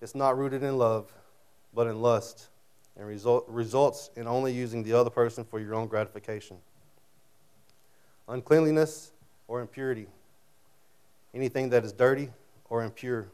It's 0.00 0.14
not 0.14 0.38
rooted 0.38 0.62
in 0.62 0.78
love, 0.78 1.12
but 1.74 1.86
in 1.86 2.00
lust, 2.00 2.48
and 2.96 3.06
result, 3.06 3.44
results 3.48 4.10
in 4.16 4.26
only 4.26 4.52
using 4.52 4.82
the 4.82 4.92
other 4.92 5.10
person 5.10 5.44
for 5.44 5.60
your 5.60 5.74
own 5.74 5.86
gratification. 5.88 6.58
Uncleanliness 8.28 9.12
or 9.48 9.60
impurity, 9.60 10.06
anything 11.34 11.70
that 11.70 11.84
is 11.84 11.92
dirty 11.92 12.30
or 12.68 12.82
impure. 12.82 13.28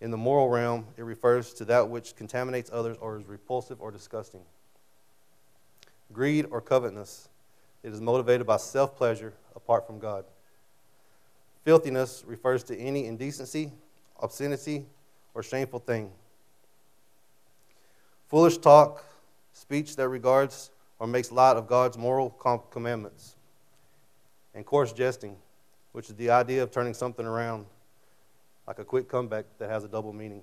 In 0.00 0.10
the 0.10 0.16
moral 0.16 0.48
realm, 0.48 0.86
it 0.96 1.02
refers 1.02 1.54
to 1.54 1.64
that 1.66 1.88
which 1.88 2.14
contaminates 2.16 2.70
others 2.72 2.96
or 3.00 3.18
is 3.18 3.26
repulsive 3.26 3.80
or 3.80 3.90
disgusting. 3.90 4.42
Greed 6.12 6.46
or 6.50 6.60
covetousness, 6.60 7.28
it 7.82 7.92
is 7.92 8.00
motivated 8.00 8.46
by 8.46 8.58
self 8.58 8.96
pleasure 8.96 9.32
apart 9.56 9.86
from 9.86 9.98
God. 9.98 10.24
Filthiness 11.64 12.22
refers 12.26 12.62
to 12.64 12.78
any 12.78 13.06
indecency, 13.06 13.72
obscenity, 14.20 14.84
or 15.32 15.42
shameful 15.42 15.78
thing. 15.78 16.10
Foolish 18.28 18.58
talk, 18.58 19.04
speech 19.52 19.96
that 19.96 20.08
regards 20.08 20.70
or 20.98 21.06
makes 21.06 21.30
light 21.30 21.56
of 21.56 21.66
God's 21.66 21.98
moral 21.98 22.30
commandments. 22.70 23.36
And 24.54 24.64
coarse 24.64 24.92
jesting, 24.92 25.36
which 25.92 26.08
is 26.08 26.16
the 26.16 26.30
idea 26.30 26.62
of 26.62 26.70
turning 26.70 26.94
something 26.94 27.26
around, 27.26 27.66
like 28.66 28.78
a 28.78 28.84
quick 28.84 29.08
comeback 29.08 29.46
that 29.58 29.68
has 29.68 29.84
a 29.84 29.88
double 29.88 30.12
meaning. 30.12 30.42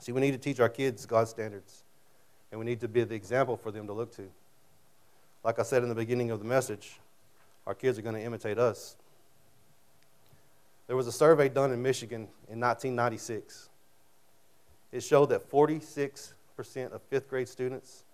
See, 0.00 0.12
we 0.12 0.20
need 0.20 0.32
to 0.32 0.38
teach 0.38 0.60
our 0.60 0.68
kids 0.68 1.06
God's 1.06 1.30
standards, 1.30 1.82
and 2.50 2.58
we 2.58 2.66
need 2.66 2.80
to 2.80 2.88
be 2.88 3.04
the 3.04 3.14
example 3.14 3.56
for 3.56 3.70
them 3.70 3.86
to 3.86 3.92
look 3.92 4.14
to. 4.16 4.28
Like 5.42 5.58
I 5.58 5.62
said 5.62 5.82
in 5.82 5.88
the 5.88 5.94
beginning 5.94 6.30
of 6.30 6.38
the 6.38 6.44
message, 6.44 6.98
our 7.66 7.74
kids 7.74 7.98
are 7.98 8.02
going 8.02 8.14
to 8.14 8.22
imitate 8.22 8.58
us. 8.58 8.96
There 10.86 10.96
was 10.96 11.06
a 11.06 11.12
survey 11.12 11.48
done 11.48 11.72
in 11.72 11.82
Michigan 11.82 12.28
in 12.50 12.60
1996. 12.60 13.70
It 14.92 15.02
showed 15.02 15.30
that 15.30 15.50
46% 15.50 16.32
of 16.58 17.02
fifth 17.10 17.28
grade 17.28 17.48
students 17.48 18.04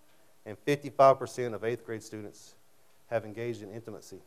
and 0.46 0.56
55% 0.64 1.54
of 1.54 1.64
eighth 1.64 1.84
grade 1.84 2.02
students 2.02 2.54
have 3.08 3.24
engaged 3.24 3.62
in 3.62 3.70
intimacy. 3.70 4.20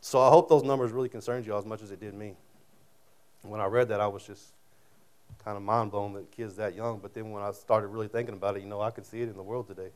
So 0.00 0.20
I 0.20 0.28
hope 0.28 0.48
those 0.48 0.62
numbers 0.62 0.92
really 0.92 1.08
concerned 1.08 1.46
you 1.46 1.56
as 1.56 1.64
much 1.64 1.82
as 1.82 1.90
it 1.90 2.00
did 2.00 2.14
me. 2.14 2.34
When 3.42 3.60
I 3.60 3.66
read 3.66 3.88
that, 3.88 4.00
I 4.00 4.06
was 4.06 4.26
just 4.26 4.52
kind 5.44 5.56
of 5.56 5.62
mind 5.62 5.90
blown 5.90 6.12
that 6.14 6.30
kids 6.30 6.56
that 6.56 6.74
young. 6.74 6.98
But 6.98 7.14
then 7.14 7.30
when 7.30 7.42
I 7.42 7.52
started 7.52 7.88
really 7.88 8.08
thinking 8.08 8.34
about 8.34 8.56
it, 8.56 8.62
you 8.62 8.68
know, 8.68 8.80
I 8.80 8.90
could 8.90 9.06
see 9.06 9.20
it 9.20 9.28
in 9.28 9.36
the 9.36 9.42
world 9.42 9.66
today. 9.66 9.90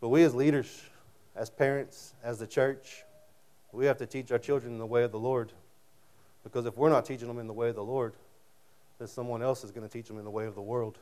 But 0.00 0.10
we 0.10 0.22
as 0.22 0.34
leaders, 0.34 0.82
as 1.34 1.50
parents, 1.50 2.14
as 2.22 2.38
the 2.38 2.46
church, 2.46 3.02
we 3.76 3.84
have 3.84 3.98
to 3.98 4.06
teach 4.06 4.32
our 4.32 4.38
children 4.38 4.72
in 4.72 4.78
the 4.78 4.86
way 4.86 5.02
of 5.02 5.12
the 5.12 5.18
Lord. 5.18 5.52
Because 6.42 6.64
if 6.64 6.78
we're 6.78 6.88
not 6.88 7.04
teaching 7.04 7.28
them 7.28 7.38
in 7.38 7.46
the 7.46 7.52
way 7.52 7.68
of 7.68 7.74
the 7.74 7.84
Lord, 7.84 8.14
then 8.98 9.06
someone 9.06 9.42
else 9.42 9.64
is 9.64 9.70
going 9.70 9.86
to 9.86 9.92
teach 9.92 10.08
them 10.08 10.18
in 10.18 10.24
the 10.24 10.30
way 10.30 10.46
of 10.46 10.54
the 10.54 10.62
world. 10.62 10.96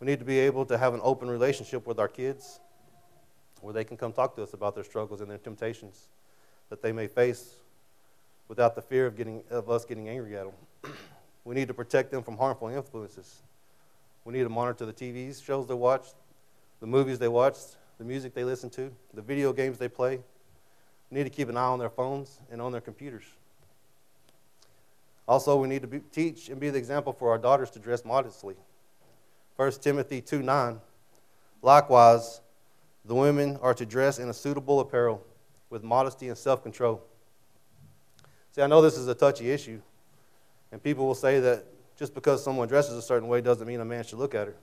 We 0.00 0.06
need 0.06 0.18
to 0.18 0.24
be 0.26 0.38
able 0.40 0.66
to 0.66 0.76
have 0.76 0.92
an 0.92 1.00
open 1.02 1.30
relationship 1.30 1.86
with 1.86 1.98
our 1.98 2.08
kids 2.08 2.60
where 3.62 3.72
they 3.72 3.84
can 3.84 3.96
come 3.96 4.12
talk 4.12 4.36
to 4.36 4.42
us 4.42 4.52
about 4.52 4.74
their 4.74 4.84
struggles 4.84 5.22
and 5.22 5.30
their 5.30 5.38
temptations 5.38 6.08
that 6.68 6.82
they 6.82 6.92
may 6.92 7.06
face 7.06 7.54
without 8.48 8.74
the 8.74 8.82
fear 8.82 9.06
of, 9.06 9.16
getting, 9.16 9.42
of 9.50 9.70
us 9.70 9.86
getting 9.86 10.10
angry 10.10 10.36
at 10.36 10.44
them. 10.44 10.92
we 11.44 11.54
need 11.54 11.68
to 11.68 11.74
protect 11.74 12.10
them 12.10 12.22
from 12.22 12.36
harmful 12.36 12.68
influences. 12.68 13.36
We 14.26 14.34
need 14.34 14.42
to 14.42 14.50
monitor 14.50 14.84
the 14.84 14.92
TV 14.92 15.42
shows 15.42 15.66
they 15.66 15.74
watch, 15.74 16.08
the 16.80 16.86
movies 16.86 17.18
they 17.18 17.28
watch, 17.28 17.56
the 17.96 18.04
music 18.04 18.34
they 18.34 18.44
listen 18.44 18.68
to, 18.70 18.92
the 19.14 19.22
video 19.22 19.54
games 19.54 19.78
they 19.78 19.88
play. 19.88 20.20
Need 21.14 21.22
to 21.22 21.30
keep 21.30 21.48
an 21.48 21.56
eye 21.56 21.62
on 21.62 21.78
their 21.78 21.90
phones 21.90 22.40
and 22.50 22.60
on 22.60 22.72
their 22.72 22.80
computers. 22.80 23.22
Also, 25.28 25.54
we 25.54 25.68
need 25.68 25.82
to 25.82 25.86
be, 25.86 26.00
teach 26.00 26.48
and 26.48 26.58
be 26.58 26.70
the 26.70 26.76
example 26.76 27.12
for 27.12 27.30
our 27.30 27.38
daughters 27.38 27.70
to 27.70 27.78
dress 27.78 28.04
modestly. 28.04 28.56
1 29.54 29.70
Timothy 29.80 30.20
2 30.20 30.42
9. 30.42 30.80
Likewise, 31.62 32.40
the 33.04 33.14
women 33.14 33.56
are 33.62 33.74
to 33.74 33.86
dress 33.86 34.18
in 34.18 34.28
a 34.28 34.32
suitable 34.34 34.80
apparel 34.80 35.24
with 35.70 35.84
modesty 35.84 36.26
and 36.26 36.36
self 36.36 36.64
control. 36.64 37.00
See, 38.50 38.62
I 38.62 38.66
know 38.66 38.82
this 38.82 38.98
is 38.98 39.06
a 39.06 39.14
touchy 39.14 39.52
issue, 39.52 39.80
and 40.72 40.82
people 40.82 41.06
will 41.06 41.14
say 41.14 41.38
that 41.38 41.64
just 41.96 42.12
because 42.12 42.42
someone 42.42 42.66
dresses 42.66 42.94
a 42.94 43.02
certain 43.02 43.28
way 43.28 43.40
doesn't 43.40 43.68
mean 43.68 43.78
a 43.78 43.84
man 43.84 44.02
should 44.02 44.18
look 44.18 44.34
at 44.34 44.48
her. 44.48 44.56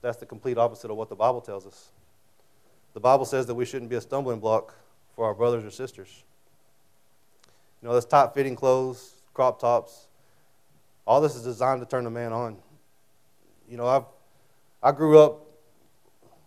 That's 0.00 0.16
the 0.16 0.24
complete 0.24 0.56
opposite 0.56 0.90
of 0.90 0.96
what 0.96 1.10
the 1.10 1.16
Bible 1.16 1.42
tells 1.42 1.66
us. 1.66 1.90
The 2.94 3.00
Bible 3.00 3.26
says 3.26 3.44
that 3.44 3.54
we 3.54 3.66
shouldn't 3.66 3.90
be 3.90 3.96
a 3.96 4.00
stumbling 4.00 4.40
block 4.40 4.74
for 5.16 5.24
our 5.24 5.34
brothers 5.34 5.64
or 5.64 5.70
sisters. 5.70 6.22
You 7.82 7.88
know, 7.88 7.94
this 7.94 8.04
tight 8.04 8.34
fitting 8.34 8.54
clothes, 8.54 9.22
crop 9.34 9.60
tops, 9.60 10.06
all 11.06 11.20
this 11.20 11.34
is 11.34 11.42
designed 11.42 11.80
to 11.80 11.86
turn 11.86 12.06
a 12.06 12.10
man 12.10 12.32
on 12.32 12.58
you 13.68 13.76
know, 13.76 13.86
I've, 13.86 14.04
I 14.82 14.92
grew 14.92 15.18
up 15.18 15.42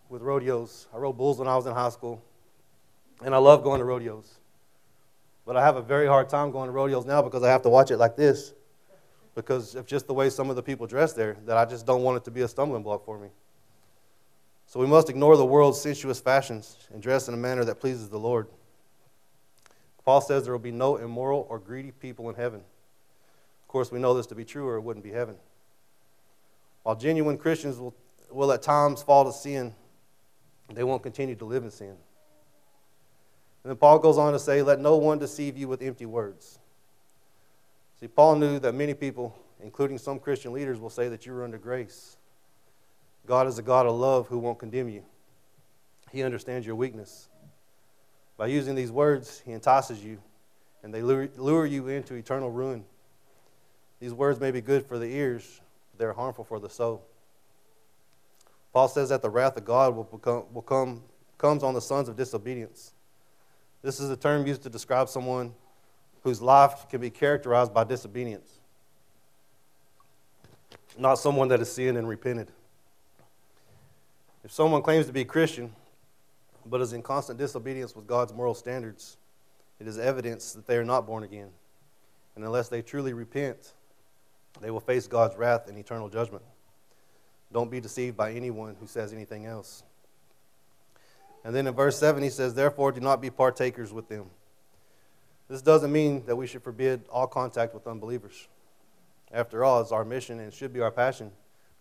with 0.08 0.22
rodeos. 0.22 0.86
I 0.94 0.98
rode 0.98 1.16
bulls 1.16 1.38
when 1.38 1.48
I 1.48 1.56
was 1.56 1.66
in 1.66 1.74
high 1.74 1.90
school, 1.90 2.22
and 3.22 3.34
I 3.34 3.38
love 3.38 3.62
going 3.62 3.78
to 3.78 3.84
rodeos. 3.84 4.38
But 5.46 5.56
I 5.56 5.64
have 5.64 5.76
a 5.76 5.82
very 5.82 6.06
hard 6.06 6.28
time 6.28 6.50
going 6.50 6.66
to 6.66 6.72
rodeos 6.72 7.06
now 7.06 7.22
because 7.22 7.42
I 7.42 7.50
have 7.50 7.62
to 7.62 7.68
watch 7.68 7.90
it 7.90 7.96
like 7.96 8.16
this 8.16 8.52
because 9.34 9.74
of 9.74 9.86
just 9.86 10.06
the 10.06 10.14
way 10.14 10.30
some 10.30 10.50
of 10.50 10.56
the 10.56 10.62
people 10.62 10.86
dress 10.86 11.12
there 11.12 11.36
that 11.46 11.56
I 11.56 11.64
just 11.64 11.86
don't 11.86 12.02
want 12.02 12.16
it 12.16 12.24
to 12.24 12.30
be 12.30 12.42
a 12.42 12.48
stumbling 12.48 12.82
block 12.82 13.04
for 13.04 13.18
me. 13.18 13.28
So 14.66 14.78
we 14.78 14.86
must 14.86 15.10
ignore 15.10 15.36
the 15.36 15.46
world's 15.46 15.80
sensuous 15.80 16.20
fashions 16.20 16.76
and 16.92 17.02
dress 17.02 17.26
in 17.28 17.34
a 17.34 17.36
manner 17.36 17.64
that 17.64 17.80
pleases 17.80 18.08
the 18.08 18.18
Lord. 18.18 18.46
Paul 20.10 20.20
says 20.20 20.42
there 20.42 20.52
will 20.52 20.58
be 20.58 20.72
no 20.72 20.96
immoral 20.96 21.46
or 21.48 21.60
greedy 21.60 21.92
people 21.92 22.28
in 22.30 22.34
heaven. 22.34 22.58
Of 22.58 23.68
course, 23.68 23.92
we 23.92 24.00
know 24.00 24.12
this 24.12 24.26
to 24.26 24.34
be 24.34 24.44
true 24.44 24.66
or 24.66 24.74
it 24.74 24.80
wouldn't 24.80 25.04
be 25.04 25.12
heaven. 25.12 25.36
While 26.82 26.96
genuine 26.96 27.38
Christians 27.38 27.78
will, 27.78 27.94
will 28.28 28.50
at 28.50 28.60
times 28.60 29.04
fall 29.04 29.24
to 29.24 29.32
sin, 29.32 29.72
they 30.74 30.82
won't 30.82 31.04
continue 31.04 31.36
to 31.36 31.44
live 31.44 31.62
in 31.62 31.70
sin. 31.70 31.90
And 33.62 33.70
then 33.70 33.76
Paul 33.76 34.00
goes 34.00 34.18
on 34.18 34.32
to 34.32 34.40
say, 34.40 34.62
Let 34.62 34.80
no 34.80 34.96
one 34.96 35.20
deceive 35.20 35.56
you 35.56 35.68
with 35.68 35.80
empty 35.80 36.06
words. 36.06 36.58
See, 38.00 38.08
Paul 38.08 38.34
knew 38.34 38.58
that 38.58 38.74
many 38.74 38.94
people, 38.94 39.38
including 39.62 39.96
some 39.96 40.18
Christian 40.18 40.52
leaders, 40.52 40.80
will 40.80 40.90
say 40.90 41.06
that 41.06 41.24
you 41.24 41.32
are 41.34 41.44
under 41.44 41.58
grace. 41.58 42.16
God 43.26 43.46
is 43.46 43.60
a 43.60 43.62
God 43.62 43.86
of 43.86 43.94
love 43.94 44.26
who 44.26 44.38
won't 44.38 44.58
condemn 44.58 44.88
you, 44.88 45.04
He 46.10 46.24
understands 46.24 46.66
your 46.66 46.74
weakness. 46.74 47.29
By 48.40 48.46
using 48.46 48.74
these 48.74 48.90
words, 48.90 49.42
He 49.44 49.52
entices 49.52 50.02
you, 50.02 50.16
and 50.82 50.94
they 50.94 51.02
lure 51.02 51.66
you 51.66 51.88
into 51.88 52.14
eternal 52.14 52.50
ruin. 52.50 52.86
These 54.00 54.14
words 54.14 54.40
may 54.40 54.50
be 54.50 54.62
good 54.62 54.86
for 54.86 54.98
the 54.98 55.14
ears, 55.14 55.60
but 55.92 55.98
they're 55.98 56.14
harmful 56.14 56.44
for 56.44 56.58
the 56.58 56.70
soul. 56.70 57.04
Paul 58.72 58.88
says 58.88 59.10
that 59.10 59.20
the 59.20 59.28
wrath 59.28 59.58
of 59.58 59.66
God 59.66 59.94
will, 59.94 60.04
become, 60.04 60.44
will 60.54 60.62
come 60.62 61.02
comes 61.36 61.62
on 61.62 61.74
the 61.74 61.82
sons 61.82 62.08
of 62.08 62.16
disobedience. 62.16 62.94
This 63.82 64.00
is 64.00 64.08
a 64.08 64.16
term 64.16 64.46
used 64.46 64.62
to 64.62 64.70
describe 64.70 65.10
someone 65.10 65.52
whose 66.22 66.40
life 66.40 66.88
can 66.88 67.02
be 67.02 67.10
characterized 67.10 67.74
by 67.74 67.84
disobedience, 67.84 68.58
not 70.98 71.16
someone 71.16 71.48
that 71.48 71.58
has 71.58 71.70
sinned 71.70 71.98
and 71.98 72.08
repented. 72.08 72.50
If 74.42 74.50
someone 74.50 74.80
claims 74.80 75.04
to 75.08 75.12
be 75.12 75.26
Christian 75.26 75.74
but 76.66 76.80
is 76.80 76.92
in 76.92 77.02
constant 77.02 77.38
disobedience 77.38 77.94
with 77.94 78.06
God's 78.06 78.32
moral 78.32 78.54
standards, 78.54 79.16
it 79.78 79.86
is 79.86 79.98
evidence 79.98 80.52
that 80.52 80.66
they 80.66 80.76
are 80.76 80.84
not 80.84 81.06
born 81.06 81.22
again. 81.22 81.48
And 82.36 82.44
unless 82.44 82.68
they 82.68 82.82
truly 82.82 83.12
repent, 83.12 83.72
they 84.60 84.70
will 84.70 84.80
face 84.80 85.06
God's 85.06 85.36
wrath 85.36 85.68
and 85.68 85.78
eternal 85.78 86.08
judgment. 86.08 86.44
Don't 87.52 87.70
be 87.70 87.80
deceived 87.80 88.16
by 88.16 88.32
anyone 88.32 88.76
who 88.78 88.86
says 88.86 89.12
anything 89.12 89.46
else. 89.46 89.82
And 91.44 91.54
then 91.54 91.66
in 91.66 91.74
verse 91.74 91.98
7, 91.98 92.22
he 92.22 92.30
says, 92.30 92.54
Therefore, 92.54 92.92
do 92.92 93.00
not 93.00 93.20
be 93.20 93.30
partakers 93.30 93.92
with 93.92 94.08
them. 94.08 94.26
This 95.48 95.62
doesn't 95.62 95.90
mean 95.90 96.24
that 96.26 96.36
we 96.36 96.46
should 96.46 96.62
forbid 96.62 97.02
all 97.10 97.26
contact 97.26 97.74
with 97.74 97.86
unbelievers. 97.86 98.46
After 99.32 99.64
all, 99.64 99.80
it's 99.80 99.92
our 99.92 100.04
mission 100.04 100.38
and 100.38 100.52
should 100.52 100.72
be 100.72 100.80
our 100.80 100.90
passion 100.90 101.32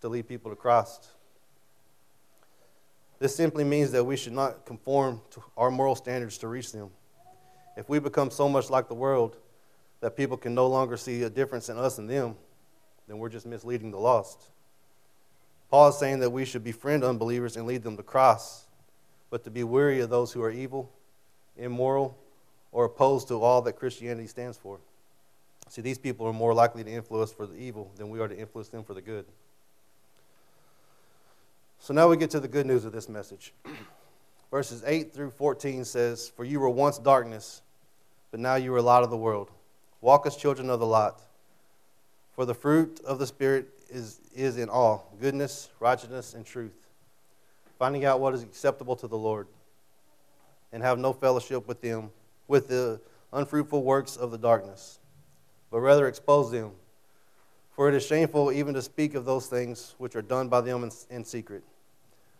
to 0.01 0.09
lead 0.09 0.27
people 0.27 0.49
to 0.49 0.55
Christ. 0.55 1.07
This 3.19 3.35
simply 3.35 3.65
means 3.65 3.91
that 3.91 4.03
we 4.03 4.15
should 4.15 4.33
not 4.33 4.65
conform 4.65 5.21
to 5.31 5.43
our 5.57 5.69
moral 5.69 5.95
standards 5.95 6.37
to 6.39 6.47
reach 6.47 6.71
them. 6.71 6.89
If 7.75 7.89
we 7.89 7.99
become 7.99 8.31
so 8.31 8.47
much 8.47 8.69
like 8.69 8.87
the 8.87 8.95
world 8.95 9.37
that 9.99 10.15
people 10.15 10.37
can 10.37 10.55
no 10.55 10.67
longer 10.67 10.95
see 10.95 11.23
a 11.23 11.29
difference 11.29 11.69
in 11.69 11.77
us 11.77 11.97
and 11.97 12.09
them, 12.09 12.35
then 13.07 13.17
we're 13.17 13.29
just 13.29 13.45
misleading 13.45 13.91
the 13.91 13.99
lost. 13.99 14.41
Paul 15.69 15.89
is 15.89 15.97
saying 15.97 16.19
that 16.19 16.29
we 16.29 16.45
should 16.45 16.63
befriend 16.63 17.03
unbelievers 17.03 17.57
and 17.57 17.67
lead 17.67 17.83
them 17.83 17.97
to 17.97 18.03
Christ, 18.03 18.67
but 19.29 19.43
to 19.43 19.51
be 19.51 19.63
weary 19.63 19.99
of 19.99 20.09
those 20.09 20.31
who 20.31 20.41
are 20.41 20.51
evil, 20.51 20.91
immoral, 21.57 22.17
or 22.71 22.85
opposed 22.85 23.27
to 23.27 23.41
all 23.41 23.61
that 23.63 23.73
Christianity 23.73 24.27
stands 24.27 24.57
for. 24.57 24.79
See, 25.67 25.81
these 25.81 25.97
people 25.97 26.25
are 26.25 26.33
more 26.33 26.53
likely 26.53 26.83
to 26.83 26.89
influence 26.89 27.31
for 27.31 27.45
the 27.45 27.55
evil 27.55 27.91
than 27.97 28.09
we 28.09 28.19
are 28.19 28.27
to 28.27 28.37
influence 28.37 28.69
them 28.69 28.83
for 28.83 28.93
the 28.93 29.01
good. 29.01 29.25
So 31.79 31.93
now 31.93 32.07
we 32.07 32.17
get 32.17 32.29
to 32.31 32.39
the 32.39 32.47
good 32.47 32.65
news 32.65 32.85
of 32.85 32.91
this 32.91 33.09
message. 33.09 33.53
Verses 34.51 34.83
8 34.85 35.13
through 35.13 35.31
14 35.31 35.85
says, 35.85 36.29
For 36.35 36.43
you 36.43 36.59
were 36.59 36.69
once 36.69 36.97
darkness, 36.97 37.61
but 38.31 38.39
now 38.39 38.55
you 38.55 38.73
are 38.75 38.81
light 38.81 39.03
of 39.03 39.09
the 39.09 39.17
world. 39.17 39.49
walk 40.01 40.25
as 40.25 40.35
children 40.35 40.69
of 40.69 40.79
the 40.79 40.85
light. 40.85 41.13
For 42.33 42.45
the 42.45 42.53
fruit 42.53 42.99
of 43.05 43.19
the 43.19 43.27
Spirit 43.27 43.67
is, 43.89 44.19
is 44.35 44.57
in 44.57 44.69
all 44.69 45.13
goodness, 45.19 45.69
righteousness, 45.79 46.33
and 46.33 46.45
truth, 46.45 46.87
finding 47.77 48.05
out 48.05 48.19
what 48.19 48.33
is 48.33 48.43
acceptable 48.43 48.95
to 48.97 49.07
the 49.07 49.17
Lord, 49.17 49.47
and 50.71 50.83
have 50.83 50.99
no 50.99 51.11
fellowship 51.11 51.67
with 51.67 51.81
them, 51.81 52.11
with 52.47 52.67
the 52.67 53.01
unfruitful 53.33 53.83
works 53.83 54.15
of 54.15 54.31
the 54.31 54.37
darkness, 54.37 54.99
but 55.71 55.79
rather 55.79 56.07
expose 56.07 56.51
them. 56.51 56.71
For 57.79 57.87
it 57.87 57.95
is 57.95 58.05
shameful 58.05 58.51
even 58.51 58.73
to 58.73 58.81
speak 58.81 59.15
of 59.15 59.23
those 59.23 59.47
things 59.47 59.95
which 59.99 60.13
are 60.17 60.21
done 60.21 60.49
by 60.49 60.59
them 60.59 60.83
in, 60.83 60.91
in 61.09 61.23
secret. 61.23 61.63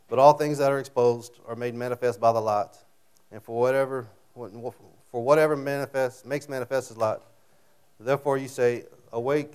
But 0.10 0.20
all 0.20 0.34
things 0.34 0.58
that 0.58 0.70
are 0.70 0.80
exposed 0.80 1.40
are 1.48 1.56
made 1.56 1.76
manifest 1.76 2.20
by 2.20 2.34
the 2.34 2.42
light, 2.42 2.76
and 3.32 3.42
for 3.42 3.58
whatever 3.58 4.10
for 4.36 5.24
whatever 5.24 5.56
manifest 5.56 6.26
makes 6.26 6.50
manifest 6.50 6.92
is 6.92 6.98
light. 6.98 7.20
Therefore 8.02 8.38
you 8.38 8.50
say, 8.50 8.84
Awake, 9.14 9.54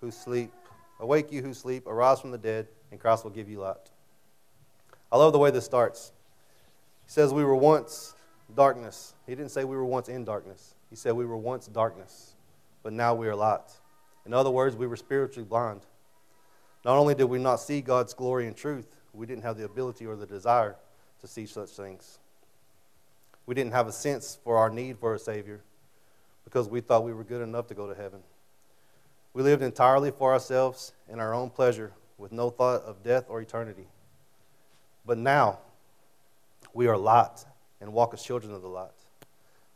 who 0.00 0.12
sleep, 0.12 0.52
awake 1.00 1.32
you 1.32 1.42
who 1.42 1.52
sleep, 1.52 1.88
arise 1.88 2.20
from 2.20 2.30
the 2.30 2.38
dead, 2.38 2.68
and 2.92 3.00
Christ 3.00 3.24
will 3.24 3.32
give 3.32 3.48
you 3.48 3.58
light. 3.58 3.90
I 5.10 5.16
love 5.16 5.32
the 5.32 5.40
way 5.40 5.50
this 5.50 5.64
starts. 5.64 6.12
He 7.04 7.10
says 7.10 7.32
we 7.32 7.42
were 7.42 7.56
once 7.56 8.14
darkness. 8.54 9.12
He 9.26 9.34
didn't 9.34 9.50
say 9.50 9.64
we 9.64 9.74
were 9.74 9.84
once 9.84 10.08
in 10.08 10.24
darkness. 10.24 10.76
He 10.88 10.94
said 10.94 11.14
we 11.14 11.26
were 11.26 11.36
once 11.36 11.66
darkness, 11.66 12.36
but 12.84 12.92
now 12.92 13.12
we 13.12 13.26
are 13.26 13.34
light. 13.34 13.72
In 14.26 14.34
other 14.34 14.50
words, 14.50 14.76
we 14.76 14.86
were 14.86 14.96
spiritually 14.96 15.46
blind. 15.48 15.82
Not 16.84 16.96
only 16.96 17.14
did 17.14 17.24
we 17.24 17.38
not 17.38 17.56
see 17.56 17.80
God's 17.80 18.12
glory 18.12 18.46
and 18.46 18.56
truth, 18.56 18.96
we 19.12 19.26
didn't 19.26 19.44
have 19.44 19.56
the 19.56 19.64
ability 19.64 20.06
or 20.06 20.16
the 20.16 20.26
desire 20.26 20.76
to 21.20 21.26
see 21.26 21.46
such 21.46 21.70
things. 21.70 22.18
We 23.46 23.54
didn't 23.54 23.72
have 23.72 23.86
a 23.86 23.92
sense 23.92 24.38
for 24.42 24.58
our 24.58 24.68
need 24.68 24.98
for 24.98 25.14
a 25.14 25.18
Savior 25.18 25.62
because 26.44 26.68
we 26.68 26.80
thought 26.80 27.04
we 27.04 27.14
were 27.14 27.24
good 27.24 27.40
enough 27.40 27.68
to 27.68 27.74
go 27.74 27.88
to 27.88 27.94
heaven. 27.94 28.20
We 29.32 29.42
lived 29.42 29.62
entirely 29.62 30.10
for 30.10 30.32
ourselves 30.32 30.92
and 31.08 31.20
our 31.20 31.32
own 31.32 31.50
pleasure 31.50 31.92
with 32.18 32.32
no 32.32 32.50
thought 32.50 32.82
of 32.82 33.02
death 33.02 33.26
or 33.28 33.40
eternity. 33.40 33.86
But 35.04 35.18
now, 35.18 35.60
we 36.74 36.88
are 36.88 36.96
light 36.96 37.44
and 37.80 37.92
walk 37.92 38.12
as 38.14 38.22
children 38.22 38.52
of 38.52 38.62
the 38.62 38.68
light. 38.68 38.90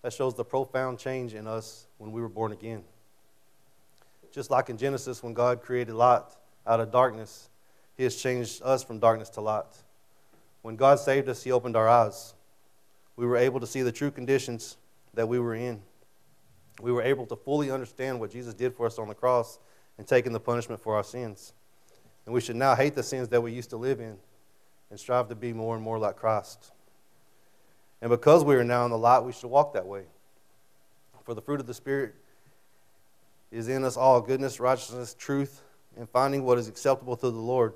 That 0.03 0.13
shows 0.13 0.35
the 0.35 0.45
profound 0.45 0.99
change 0.99 1.35
in 1.35 1.47
us 1.47 1.87
when 1.99 2.11
we 2.11 2.21
were 2.21 2.29
born 2.29 2.53
again. 2.53 2.85
Just 4.31 4.51
like 4.51 4.69
in 4.71 4.77
Genesis, 4.77 5.23
when 5.23 5.35
God 5.35 5.61
created 5.61 5.95
light 5.95 6.23
out 6.67 6.81
of 6.81 6.93
darkness, 6.93 7.49
He 7.97 8.05
has 8.05 8.17
changed 8.17 8.63
us 8.63 8.85
from 8.85 8.99
darkness 8.99 9.29
to 9.31 9.41
light. 9.41 9.65
When 10.63 10.77
God 10.77 10.99
saved 10.99 11.29
us, 11.29 11.43
He 11.43 11.53
opened 11.53 11.77
our 11.77 11.89
eyes. 11.89 12.35
We 13.17 13.27
were 13.27 13.37
able 13.37 13.61
to 13.61 13.67
see 13.67 13.83
the 13.83 13.93
true 13.93 14.11
conditions 14.11 14.77
that 15.15 15.29
we 15.29 15.39
were 15.39 15.55
in. 15.55 15.83
We 16.81 16.93
were 16.93 17.03
able 17.03 17.27
to 17.27 17.37
fully 17.37 17.71
understand 17.71 18.21
what 18.21 18.31
Jesus 18.31 18.55
did 18.55 18.75
for 18.75 18.87
us 18.87 18.99
on 18.99 19.09
the 19.09 19.15
cross 19.15 19.59
and 19.99 20.07
taking 20.07 20.33
the 20.33 20.41
punishment 20.41 20.81
for 20.81 20.97
our 20.97 21.05
sins. 21.05 21.53
And 22.25 22.35
we 22.35 22.41
should 22.41 22.57
now 22.57 22.75
hate 22.75 22.95
the 22.95 23.03
sins 23.03 23.29
that 23.29 23.41
we 23.41 23.53
used 23.53 23.71
to 23.71 23.77
live 23.77 24.01
in 24.01 24.17
and 24.91 24.99
strive 24.99 25.29
to 25.29 25.35
be 25.35 25.53
more 25.53 25.75
and 25.75 25.85
more 25.85 25.99
like 25.99 26.17
Christ. 26.17 26.73
And 28.01 28.09
because 28.09 28.45
we 28.45 28.55
are 28.57 28.65
now 28.65 28.85
in 28.85 28.91
the 28.91 28.99
light, 28.99 29.21
we 29.21 29.33
should 29.33 29.51
walk 29.51 29.75
that 29.75 29.87
way. 29.87 30.05
For 31.25 31.35
the 31.35 31.43
fruit 31.43 31.61
of 31.61 31.67
the 31.67 31.75
Spirit 31.75 32.15
is 33.51 33.69
in 33.69 33.85
us 33.85 33.97
all 33.97 34.21
goodness, 34.21 34.61
righteousness, 34.61 35.15
truth, 35.19 35.63
and 35.97 36.09
finding 36.09 36.45
what 36.45 36.59
is 36.59 36.69
acceptable 36.69 37.17
to 37.17 37.31
the 37.31 37.39
Lord. 37.39 37.73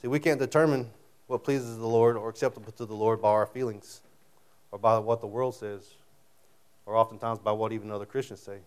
See, 0.00 0.08
we 0.08 0.20
can't 0.20 0.38
determine 0.38 0.90
what 1.26 1.44
pleases 1.44 1.76
the 1.76 1.86
Lord 1.86 2.16
or 2.16 2.28
acceptable 2.28 2.72
to 2.72 2.86
the 2.86 2.94
Lord 2.94 3.20
by 3.20 3.30
our 3.30 3.46
feelings 3.46 4.02
or 4.70 4.78
by 4.78 4.98
what 4.98 5.20
the 5.20 5.26
world 5.26 5.54
says 5.54 5.94
or 6.86 6.96
oftentimes 6.96 7.38
by 7.38 7.52
what 7.52 7.72
even 7.72 7.90
other 7.90 8.06
Christians 8.06 8.40
say. 8.40 8.58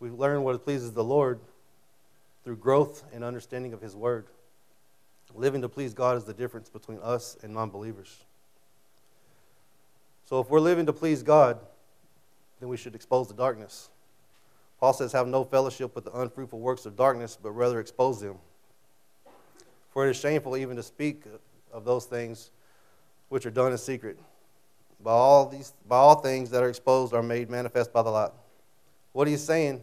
We 0.00 0.10
learn 0.10 0.42
what 0.42 0.62
pleases 0.64 0.92
the 0.92 1.04
Lord 1.04 1.40
through 2.44 2.56
growth 2.56 3.04
and 3.12 3.22
understanding 3.22 3.72
of 3.72 3.80
His 3.80 3.94
Word. 3.94 4.26
Living 5.34 5.62
to 5.62 5.68
please 5.68 5.94
God 5.94 6.16
is 6.16 6.24
the 6.24 6.34
difference 6.34 6.68
between 6.68 6.98
us 6.98 7.36
and 7.42 7.54
non 7.54 7.70
believers. 7.70 8.24
So 10.24 10.40
if 10.40 10.50
we're 10.50 10.60
living 10.60 10.86
to 10.86 10.92
please 10.92 11.22
God, 11.22 11.58
then 12.58 12.68
we 12.68 12.76
should 12.76 12.94
expose 12.94 13.28
the 13.28 13.34
darkness. 13.34 13.90
Paul 14.80 14.94
says, 14.94 15.12
Have 15.12 15.28
no 15.28 15.44
fellowship 15.44 15.94
with 15.94 16.04
the 16.04 16.18
unfruitful 16.18 16.58
works 16.58 16.86
of 16.86 16.96
darkness, 16.96 17.38
but 17.40 17.50
rather 17.50 17.78
expose 17.78 18.20
them. 18.20 18.38
For 19.90 20.06
it 20.06 20.10
is 20.10 20.16
shameful 20.16 20.56
even 20.56 20.76
to 20.76 20.82
speak 20.82 21.24
of 21.72 21.84
those 21.84 22.06
things 22.06 22.50
which 23.28 23.44
are 23.44 23.50
done 23.50 23.72
in 23.72 23.78
secret. 23.78 24.18
By 25.02 25.12
all, 25.12 25.48
these, 25.48 25.72
by 25.86 25.96
all 25.96 26.16
things 26.16 26.50
that 26.50 26.62
are 26.62 26.68
exposed 26.68 27.14
are 27.14 27.22
made 27.22 27.50
manifest 27.50 27.92
by 27.92 28.02
the 28.02 28.10
light. 28.10 28.32
What 29.12 29.28
he's 29.28 29.42
saying 29.42 29.82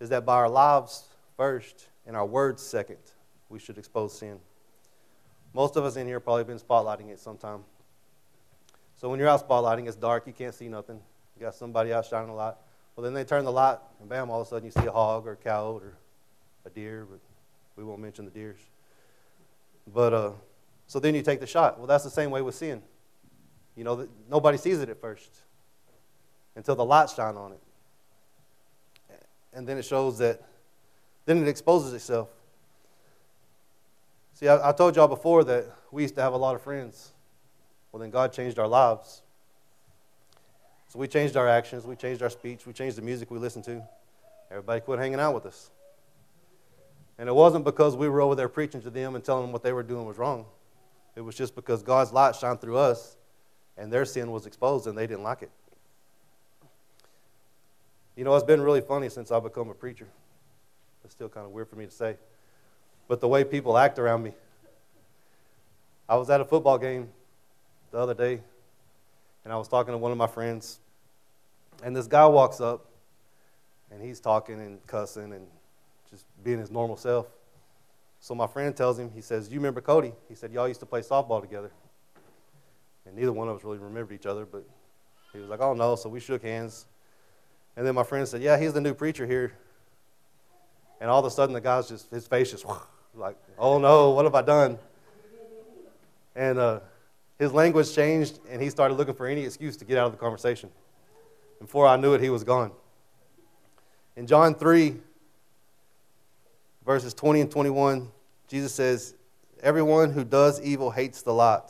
is 0.00 0.08
that 0.10 0.26
by 0.26 0.34
our 0.34 0.48
lives 0.48 1.04
first 1.36 1.88
and 2.06 2.16
our 2.16 2.26
words 2.26 2.62
second, 2.62 2.98
we 3.48 3.58
should 3.58 3.78
expose 3.78 4.18
sin. 4.18 4.38
Most 5.54 5.76
of 5.76 5.84
us 5.84 5.96
in 5.96 6.06
here 6.06 6.20
probably 6.20 6.44
been 6.44 6.58
spotlighting 6.58 7.08
it 7.10 7.18
sometime. 7.18 7.64
So 8.96 9.08
when 9.08 9.18
you're 9.18 9.28
out 9.28 9.46
spotlighting, 9.46 9.88
it's 9.88 9.96
dark, 9.96 10.26
you 10.26 10.32
can't 10.32 10.54
see 10.54 10.68
nothing. 10.68 11.00
You 11.36 11.46
got 11.46 11.54
somebody 11.54 11.92
out 11.92 12.06
shining 12.06 12.30
a 12.30 12.34
light. 12.34 12.54
Well, 12.96 13.04
then 13.04 13.12
they 13.12 13.24
turn 13.24 13.44
the 13.44 13.52
light, 13.52 13.78
and 14.00 14.08
bam, 14.08 14.30
all 14.30 14.40
of 14.40 14.46
a 14.46 14.50
sudden 14.50 14.64
you 14.64 14.70
see 14.70 14.86
a 14.86 14.90
hog 14.90 15.26
or 15.26 15.32
a 15.32 15.36
cow 15.36 15.72
or 15.72 15.92
a 16.64 16.70
deer, 16.70 17.06
but 17.08 17.20
we 17.76 17.84
won't 17.84 18.00
mention 18.00 18.24
the 18.24 18.30
deers. 18.30 18.58
But 19.92 20.14
uh, 20.14 20.30
so 20.86 20.98
then 20.98 21.14
you 21.14 21.22
take 21.22 21.40
the 21.40 21.46
shot. 21.46 21.78
Well, 21.78 21.86
that's 21.86 22.04
the 22.04 22.10
same 22.10 22.30
way 22.30 22.40
with 22.40 22.54
sin. 22.54 22.82
You 23.76 23.84
know, 23.84 24.08
nobody 24.30 24.56
sees 24.56 24.80
it 24.80 24.88
at 24.88 24.98
first 24.98 25.30
until 26.54 26.74
the 26.74 26.84
light 26.84 27.10
shine 27.10 27.36
on 27.36 27.52
it. 27.52 27.60
And 29.52 29.66
then 29.66 29.76
it 29.78 29.84
shows 29.84 30.18
that, 30.18 30.42
then 31.26 31.42
it 31.42 31.48
exposes 31.48 31.92
itself. 31.92 32.28
See, 34.34 34.48
I, 34.48 34.70
I 34.70 34.72
told 34.72 34.96
y'all 34.96 35.08
before 35.08 35.44
that 35.44 35.64
we 35.90 36.02
used 36.02 36.14
to 36.16 36.22
have 36.22 36.32
a 36.32 36.36
lot 36.36 36.54
of 36.54 36.62
friends. 36.62 37.12
Well, 37.92 38.00
then 38.00 38.10
God 38.10 38.32
changed 38.32 38.58
our 38.58 38.68
lives. 38.68 39.22
So 40.96 41.00
we 41.00 41.08
changed 41.08 41.36
our 41.36 41.46
actions, 41.46 41.84
we 41.84 41.94
changed 41.94 42.22
our 42.22 42.30
speech, 42.30 42.64
we 42.64 42.72
changed 42.72 42.96
the 42.96 43.02
music 43.02 43.30
we 43.30 43.38
listened 43.38 43.64
to. 43.64 43.82
Everybody 44.50 44.80
quit 44.80 44.98
hanging 44.98 45.20
out 45.20 45.34
with 45.34 45.44
us. 45.44 45.70
And 47.18 47.28
it 47.28 47.34
wasn't 47.34 47.66
because 47.66 47.94
we 47.94 48.08
were 48.08 48.22
over 48.22 48.34
there 48.34 48.48
preaching 48.48 48.80
to 48.80 48.88
them 48.88 49.14
and 49.14 49.22
telling 49.22 49.42
them 49.42 49.52
what 49.52 49.62
they 49.62 49.74
were 49.74 49.82
doing 49.82 50.06
was 50.06 50.16
wrong. 50.16 50.46
It 51.14 51.20
was 51.20 51.34
just 51.34 51.54
because 51.54 51.82
God's 51.82 52.14
light 52.14 52.34
shined 52.34 52.62
through 52.62 52.78
us 52.78 53.18
and 53.76 53.92
their 53.92 54.06
sin 54.06 54.30
was 54.30 54.46
exposed 54.46 54.86
and 54.86 54.96
they 54.96 55.06
didn't 55.06 55.22
like 55.22 55.42
it. 55.42 55.50
You 58.16 58.24
know, 58.24 58.34
it's 58.34 58.46
been 58.46 58.62
really 58.62 58.80
funny 58.80 59.10
since 59.10 59.30
I've 59.30 59.42
become 59.42 59.68
a 59.68 59.74
preacher. 59.74 60.08
It's 61.04 61.12
still 61.12 61.28
kind 61.28 61.44
of 61.44 61.52
weird 61.52 61.68
for 61.68 61.76
me 61.76 61.84
to 61.84 61.92
say. 61.92 62.16
But 63.06 63.20
the 63.20 63.28
way 63.28 63.44
people 63.44 63.76
act 63.76 63.98
around 63.98 64.22
me. 64.22 64.32
I 66.08 66.16
was 66.16 66.30
at 66.30 66.40
a 66.40 66.44
football 66.46 66.78
game 66.78 67.10
the 67.90 67.98
other 67.98 68.14
day, 68.14 68.40
and 69.44 69.52
I 69.52 69.58
was 69.58 69.68
talking 69.68 69.92
to 69.92 69.98
one 69.98 70.10
of 70.10 70.16
my 70.16 70.26
friends, 70.26 70.80
and 71.82 71.94
this 71.94 72.06
guy 72.06 72.26
walks 72.26 72.60
up, 72.60 72.86
and 73.90 74.02
he's 74.02 74.20
talking 74.20 74.60
and 74.60 74.84
cussing 74.86 75.32
and 75.32 75.46
just 76.10 76.26
being 76.42 76.58
his 76.58 76.70
normal 76.70 76.96
self. 76.96 77.26
So 78.20 78.34
my 78.34 78.46
friend 78.46 78.74
tells 78.74 78.98
him, 78.98 79.10
he 79.14 79.20
says, 79.20 79.50
You 79.50 79.58
remember 79.58 79.80
Cody? 79.80 80.12
He 80.28 80.34
said, 80.34 80.52
Y'all 80.52 80.68
used 80.68 80.80
to 80.80 80.86
play 80.86 81.00
softball 81.00 81.40
together. 81.40 81.70
And 83.06 83.14
neither 83.14 83.32
one 83.32 83.48
of 83.48 83.56
us 83.56 83.64
really 83.64 83.78
remembered 83.78 84.14
each 84.14 84.26
other, 84.26 84.44
but 84.44 84.64
he 85.32 85.38
was 85.38 85.48
like, 85.48 85.60
oh 85.60 85.74
no. 85.74 85.94
So 85.96 86.08
we 86.08 86.20
shook 86.20 86.42
hands. 86.42 86.86
And 87.76 87.86
then 87.86 87.94
my 87.94 88.02
friend 88.02 88.26
said, 88.26 88.42
yeah, 88.42 88.58
he's 88.58 88.72
the 88.72 88.80
new 88.80 88.94
preacher 88.94 89.26
here. 89.26 89.52
And 91.00 91.10
all 91.10 91.20
of 91.20 91.26
a 91.26 91.30
sudden, 91.30 91.52
the 91.52 91.60
guy's 91.60 91.88
just, 91.88 92.10
his 92.10 92.26
face 92.26 92.50
just 92.50 92.64
like, 93.14 93.36
oh 93.58 93.78
no, 93.78 94.10
what 94.10 94.24
have 94.24 94.34
I 94.34 94.42
done? 94.42 94.78
And 96.34 96.58
uh, 96.58 96.80
his 97.38 97.52
language 97.52 97.94
changed, 97.94 98.40
and 98.50 98.60
he 98.60 98.70
started 98.70 98.94
looking 98.94 99.14
for 99.14 99.26
any 99.26 99.44
excuse 99.44 99.76
to 99.78 99.84
get 99.84 99.98
out 99.98 100.06
of 100.06 100.12
the 100.12 100.18
conversation. 100.18 100.70
Before 101.60 101.86
I 101.86 101.96
knew 101.96 102.14
it, 102.14 102.20
he 102.20 102.30
was 102.30 102.44
gone. 102.44 102.72
In 104.16 104.26
John 104.26 104.54
3, 104.54 104.96
verses 106.84 107.14
20 107.14 107.42
and 107.42 107.50
21, 107.50 108.10
Jesus 108.48 108.72
says, 108.72 109.14
Everyone 109.62 110.12
who 110.12 110.24
does 110.24 110.60
evil 110.60 110.90
hates 110.90 111.22
the 111.22 111.32
light 111.32 111.68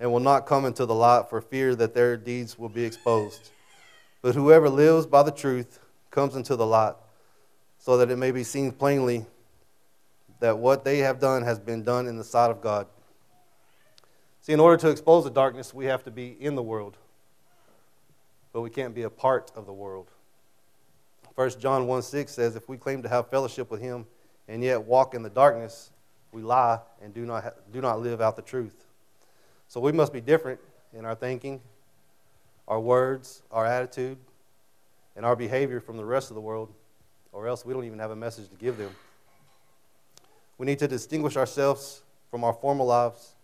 and 0.00 0.12
will 0.12 0.20
not 0.20 0.46
come 0.46 0.64
into 0.64 0.86
the 0.86 0.94
light 0.94 1.28
for 1.28 1.40
fear 1.40 1.74
that 1.74 1.94
their 1.94 2.16
deeds 2.16 2.58
will 2.58 2.68
be 2.68 2.84
exposed. 2.84 3.50
But 4.22 4.34
whoever 4.34 4.68
lives 4.68 5.06
by 5.06 5.22
the 5.22 5.30
truth 5.30 5.80
comes 6.10 6.36
into 6.36 6.56
the 6.56 6.66
light, 6.66 6.94
so 7.78 7.96
that 7.96 8.10
it 8.10 8.16
may 8.16 8.30
be 8.30 8.44
seen 8.44 8.72
plainly 8.72 9.26
that 10.40 10.58
what 10.58 10.84
they 10.84 10.98
have 10.98 11.20
done 11.20 11.42
has 11.42 11.58
been 11.58 11.82
done 11.82 12.06
in 12.06 12.16
the 12.16 12.24
sight 12.24 12.50
of 12.50 12.60
God. 12.60 12.86
See, 14.42 14.52
in 14.52 14.60
order 14.60 14.76
to 14.78 14.88
expose 14.88 15.24
the 15.24 15.30
darkness, 15.30 15.74
we 15.74 15.86
have 15.86 16.04
to 16.04 16.10
be 16.10 16.36
in 16.40 16.54
the 16.54 16.62
world, 16.62 16.96
but 18.52 18.60
we 18.62 18.70
can't 18.70 18.94
be 18.94 19.02
a 19.02 19.10
part 19.10 19.52
of 19.54 19.66
the 19.66 19.72
world. 19.72 20.10
1 21.34 21.50
John 21.60 21.86
1 21.86 22.02
6 22.02 22.32
says, 22.32 22.56
If 22.56 22.68
we 22.68 22.76
claim 22.76 23.02
to 23.02 23.08
have 23.08 23.30
fellowship 23.30 23.70
with 23.70 23.80
him 23.80 24.06
and 24.48 24.62
yet 24.62 24.82
walk 24.82 25.14
in 25.14 25.22
the 25.22 25.30
darkness, 25.30 25.90
we 26.32 26.42
lie 26.42 26.80
and 27.02 27.14
do 27.14 27.24
not, 27.24 27.44
ha- 27.44 27.50
do 27.72 27.80
not 27.80 28.00
live 28.00 28.20
out 28.20 28.36
the 28.36 28.42
truth. 28.42 28.86
So 29.68 29.80
we 29.80 29.92
must 29.92 30.12
be 30.12 30.20
different 30.20 30.60
in 30.92 31.04
our 31.04 31.14
thinking, 31.14 31.60
our 32.66 32.80
words, 32.80 33.42
our 33.50 33.64
attitude. 33.66 34.18
and 35.16 35.26
our 35.26 35.34
behavior 35.34 35.80
from 35.80 35.96
the 35.96 36.04
rest 36.04 36.30
of 36.30 36.36
the 36.36 36.40
world, 36.40 36.72
or 37.32 37.48
else 37.48 37.64
we 37.64 37.74
don't 37.74 37.84
even 37.84 37.98
have 37.98 38.12
a 38.12 38.16
message 38.16 38.48
to 38.48 38.54
give 38.54 38.76
them. 38.78 38.90
We 40.58 40.64
need 40.64 40.78
to 40.78 40.86
distinguish 40.86 41.36
ourselves 41.36 42.02
from 42.30 42.44
our 42.44 42.52
former 42.52 42.84
lives 42.84 43.34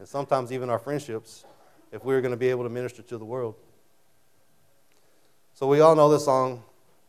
and 0.00 0.08
sometimes 0.08 0.50
even 0.50 0.68
our 0.68 0.80
friendships 0.80 1.44
if 1.92 2.04
we're 2.04 2.20
going 2.20 2.32
to 2.32 2.36
be 2.36 2.48
able 2.48 2.64
to 2.64 2.68
minister 2.68 3.02
to 3.02 3.18
the 3.18 3.24
world. 3.24 3.54
So 5.54 5.66
we 5.66 5.80
all 5.80 5.94
know 5.94 6.10
this 6.10 6.24
song. 6.24 6.62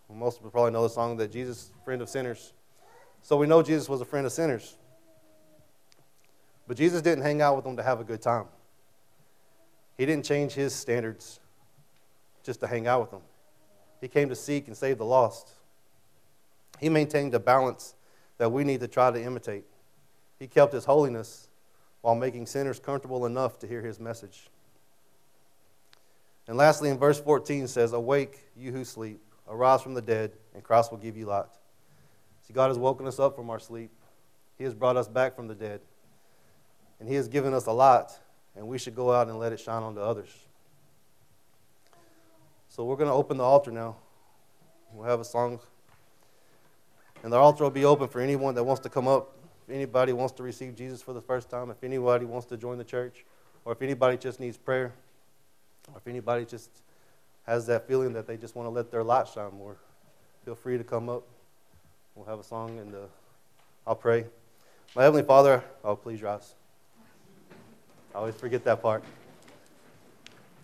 Most 0.09 0.37
people 0.37 0.51
probably 0.51 0.71
know 0.71 0.83
the 0.83 0.89
song 0.89 1.17
that 1.17 1.31
Jesus, 1.31 1.71
friend 1.83 2.01
of 2.01 2.09
sinners. 2.09 2.53
So 3.21 3.37
we 3.37 3.47
know 3.47 3.63
Jesus 3.63 3.89
was 3.89 4.01
a 4.01 4.05
friend 4.05 4.25
of 4.25 4.31
sinners. 4.31 4.75
But 6.67 6.77
Jesus 6.77 7.01
didn't 7.01 7.23
hang 7.23 7.41
out 7.41 7.55
with 7.55 7.65
them 7.65 7.77
to 7.77 7.83
have 7.83 7.99
a 7.99 8.03
good 8.03 8.21
time. 8.21 8.45
He 9.97 10.05
didn't 10.05 10.25
change 10.25 10.53
his 10.53 10.73
standards 10.73 11.39
just 12.43 12.59
to 12.59 12.67
hang 12.67 12.87
out 12.87 13.01
with 13.01 13.11
them. 13.11 13.21
He 14.01 14.07
came 14.07 14.29
to 14.29 14.35
seek 14.35 14.67
and 14.67 14.75
save 14.75 14.97
the 14.97 15.05
lost. 15.05 15.49
He 16.79 16.89
maintained 16.89 17.33
a 17.33 17.39
balance 17.39 17.95
that 18.37 18.51
we 18.51 18.63
need 18.63 18.81
to 18.81 18.87
try 18.87 19.11
to 19.11 19.21
imitate. 19.21 19.63
He 20.39 20.47
kept 20.47 20.73
his 20.73 20.85
holiness 20.85 21.47
while 22.01 22.15
making 22.15 22.47
sinners 22.47 22.79
comfortable 22.79 23.25
enough 23.25 23.57
to 23.59 23.67
hear 23.67 23.81
his 23.81 23.99
message. 23.99 24.49
And 26.47 26.57
lastly, 26.57 26.89
in 26.89 26.97
verse 26.97 27.19
14 27.19 27.67
says, 27.67 27.93
Awake, 27.93 28.39
you 28.55 28.71
who 28.71 28.83
sleep, 28.83 29.21
arise 29.47 29.81
from 29.81 29.93
the 29.93 30.01
dead, 30.01 30.33
and 30.53 30.63
Christ 30.63 30.91
will 30.91 30.97
give 30.97 31.15
you 31.15 31.25
light. 31.25 31.45
See, 32.47 32.53
God 32.53 32.67
has 32.67 32.77
woken 32.77 33.07
us 33.07 33.19
up 33.19 33.35
from 33.35 33.49
our 33.49 33.59
sleep. 33.59 33.91
He 34.57 34.63
has 34.65 34.73
brought 34.73 34.97
us 34.97 35.07
back 35.07 35.35
from 35.35 35.47
the 35.47 35.55
dead. 35.55 35.81
And 36.99 37.07
He 37.07 37.15
has 37.15 37.27
given 37.27 37.53
us 37.53 37.65
a 37.65 37.71
light, 37.71 38.09
and 38.55 38.67
we 38.67 38.77
should 38.77 38.95
go 38.95 39.11
out 39.11 39.27
and 39.29 39.39
let 39.39 39.53
it 39.53 39.59
shine 39.59 39.83
onto 39.83 40.01
others. 40.01 40.29
So 42.67 42.83
we're 42.83 42.95
going 42.95 43.09
to 43.09 43.13
open 43.13 43.37
the 43.37 43.43
altar 43.43 43.71
now. 43.71 43.95
We'll 44.93 45.07
have 45.07 45.19
a 45.19 45.25
song. 45.25 45.59
And 47.23 47.31
the 47.31 47.37
altar 47.37 47.63
will 47.63 47.71
be 47.71 47.85
open 47.85 48.09
for 48.09 48.19
anyone 48.19 48.55
that 48.55 48.63
wants 48.63 48.81
to 48.81 48.89
come 48.89 49.07
up. 49.07 49.37
If 49.67 49.73
anybody 49.73 50.11
wants 50.11 50.33
to 50.33 50.43
receive 50.43 50.75
Jesus 50.75 51.01
for 51.01 51.13
the 51.13 51.21
first 51.21 51.49
time, 51.49 51.69
if 51.69 51.83
anybody 51.83 52.25
wants 52.25 52.47
to 52.47 52.57
join 52.57 52.77
the 52.77 52.83
church, 52.83 53.25
or 53.63 53.71
if 53.71 53.81
anybody 53.81 54.17
just 54.17 54.41
needs 54.41 54.57
prayer, 54.57 54.91
or 55.91 55.97
if 55.97 56.07
anybody 56.07 56.45
just 56.45 56.69
has 57.45 57.65
that 57.67 57.87
feeling 57.87 58.13
that 58.13 58.27
they 58.27 58.37
just 58.37 58.55
want 58.55 58.65
to 58.65 58.69
let 58.69 58.91
their 58.91 59.03
light 59.03 59.27
shine 59.27 59.53
more, 59.57 59.77
feel 60.45 60.55
free 60.55 60.77
to 60.77 60.83
come 60.83 61.09
up. 61.09 61.23
We'll 62.15 62.25
have 62.25 62.39
a 62.39 62.43
song 62.43 62.77
and 62.79 62.93
uh, 62.93 62.99
I'll 63.85 63.95
pray. 63.95 64.25
My 64.95 65.03
Heavenly 65.03 65.23
Father, 65.23 65.63
oh, 65.83 65.95
please 65.95 66.21
rise. 66.21 66.55
I 68.13 68.19
always 68.19 68.35
forget 68.35 68.63
that 68.65 68.81
part. 68.81 69.03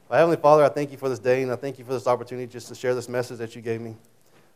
My 0.09 0.17
Heavenly 0.17 0.37
Father, 0.37 0.63
I 0.63 0.69
thank 0.69 0.91
you 0.91 0.97
for 0.97 1.09
this 1.09 1.19
day 1.19 1.41
and 1.41 1.51
I 1.51 1.55
thank 1.55 1.79
you 1.79 1.85
for 1.85 1.93
this 1.93 2.07
opportunity 2.07 2.47
just 2.47 2.67
to 2.69 2.75
share 2.75 2.95
this 2.95 3.09
message 3.09 3.39
that 3.39 3.55
you 3.55 3.61
gave 3.61 3.81
me. 3.81 3.95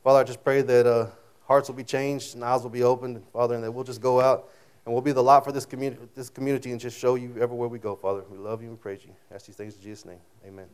Father, 0.04 0.20
I 0.20 0.24
just 0.24 0.44
pray 0.44 0.62
that 0.62 0.86
uh, 0.86 1.08
hearts 1.46 1.70
will 1.70 1.76
be 1.76 1.84
changed 1.84 2.36
and 2.36 2.44
eyes 2.44 2.62
will 2.62 2.70
be 2.70 2.84
opened, 2.84 3.22
Father, 3.34 3.56
and 3.56 3.64
that 3.64 3.72
we'll 3.72 3.84
just 3.84 4.02
go 4.02 4.22
out 4.22 4.50
and 4.86 4.94
we'll 4.94 5.02
be 5.02 5.12
the 5.12 5.24
light 5.24 5.44
for 5.44 5.52
this 5.52 5.66
community, 5.66 6.02
this 6.16 6.30
community 6.30 6.72
and 6.72 6.80
just 6.80 6.98
show 6.98 7.16
you 7.16 7.36
everywhere 7.40 7.68
we 7.68 7.80
go, 7.80 7.96
Father. 7.96 8.24
We 8.30 8.38
love 8.38 8.62
you 8.62 8.70
and 8.70 8.80
praise 8.80 9.06
you. 9.06 9.14
Ask 9.34 9.46
these 9.46 9.56
things 9.56 9.76
in 9.76 9.82
Jesus' 9.82 10.06
name. 10.06 10.20
Amen. 10.46 10.68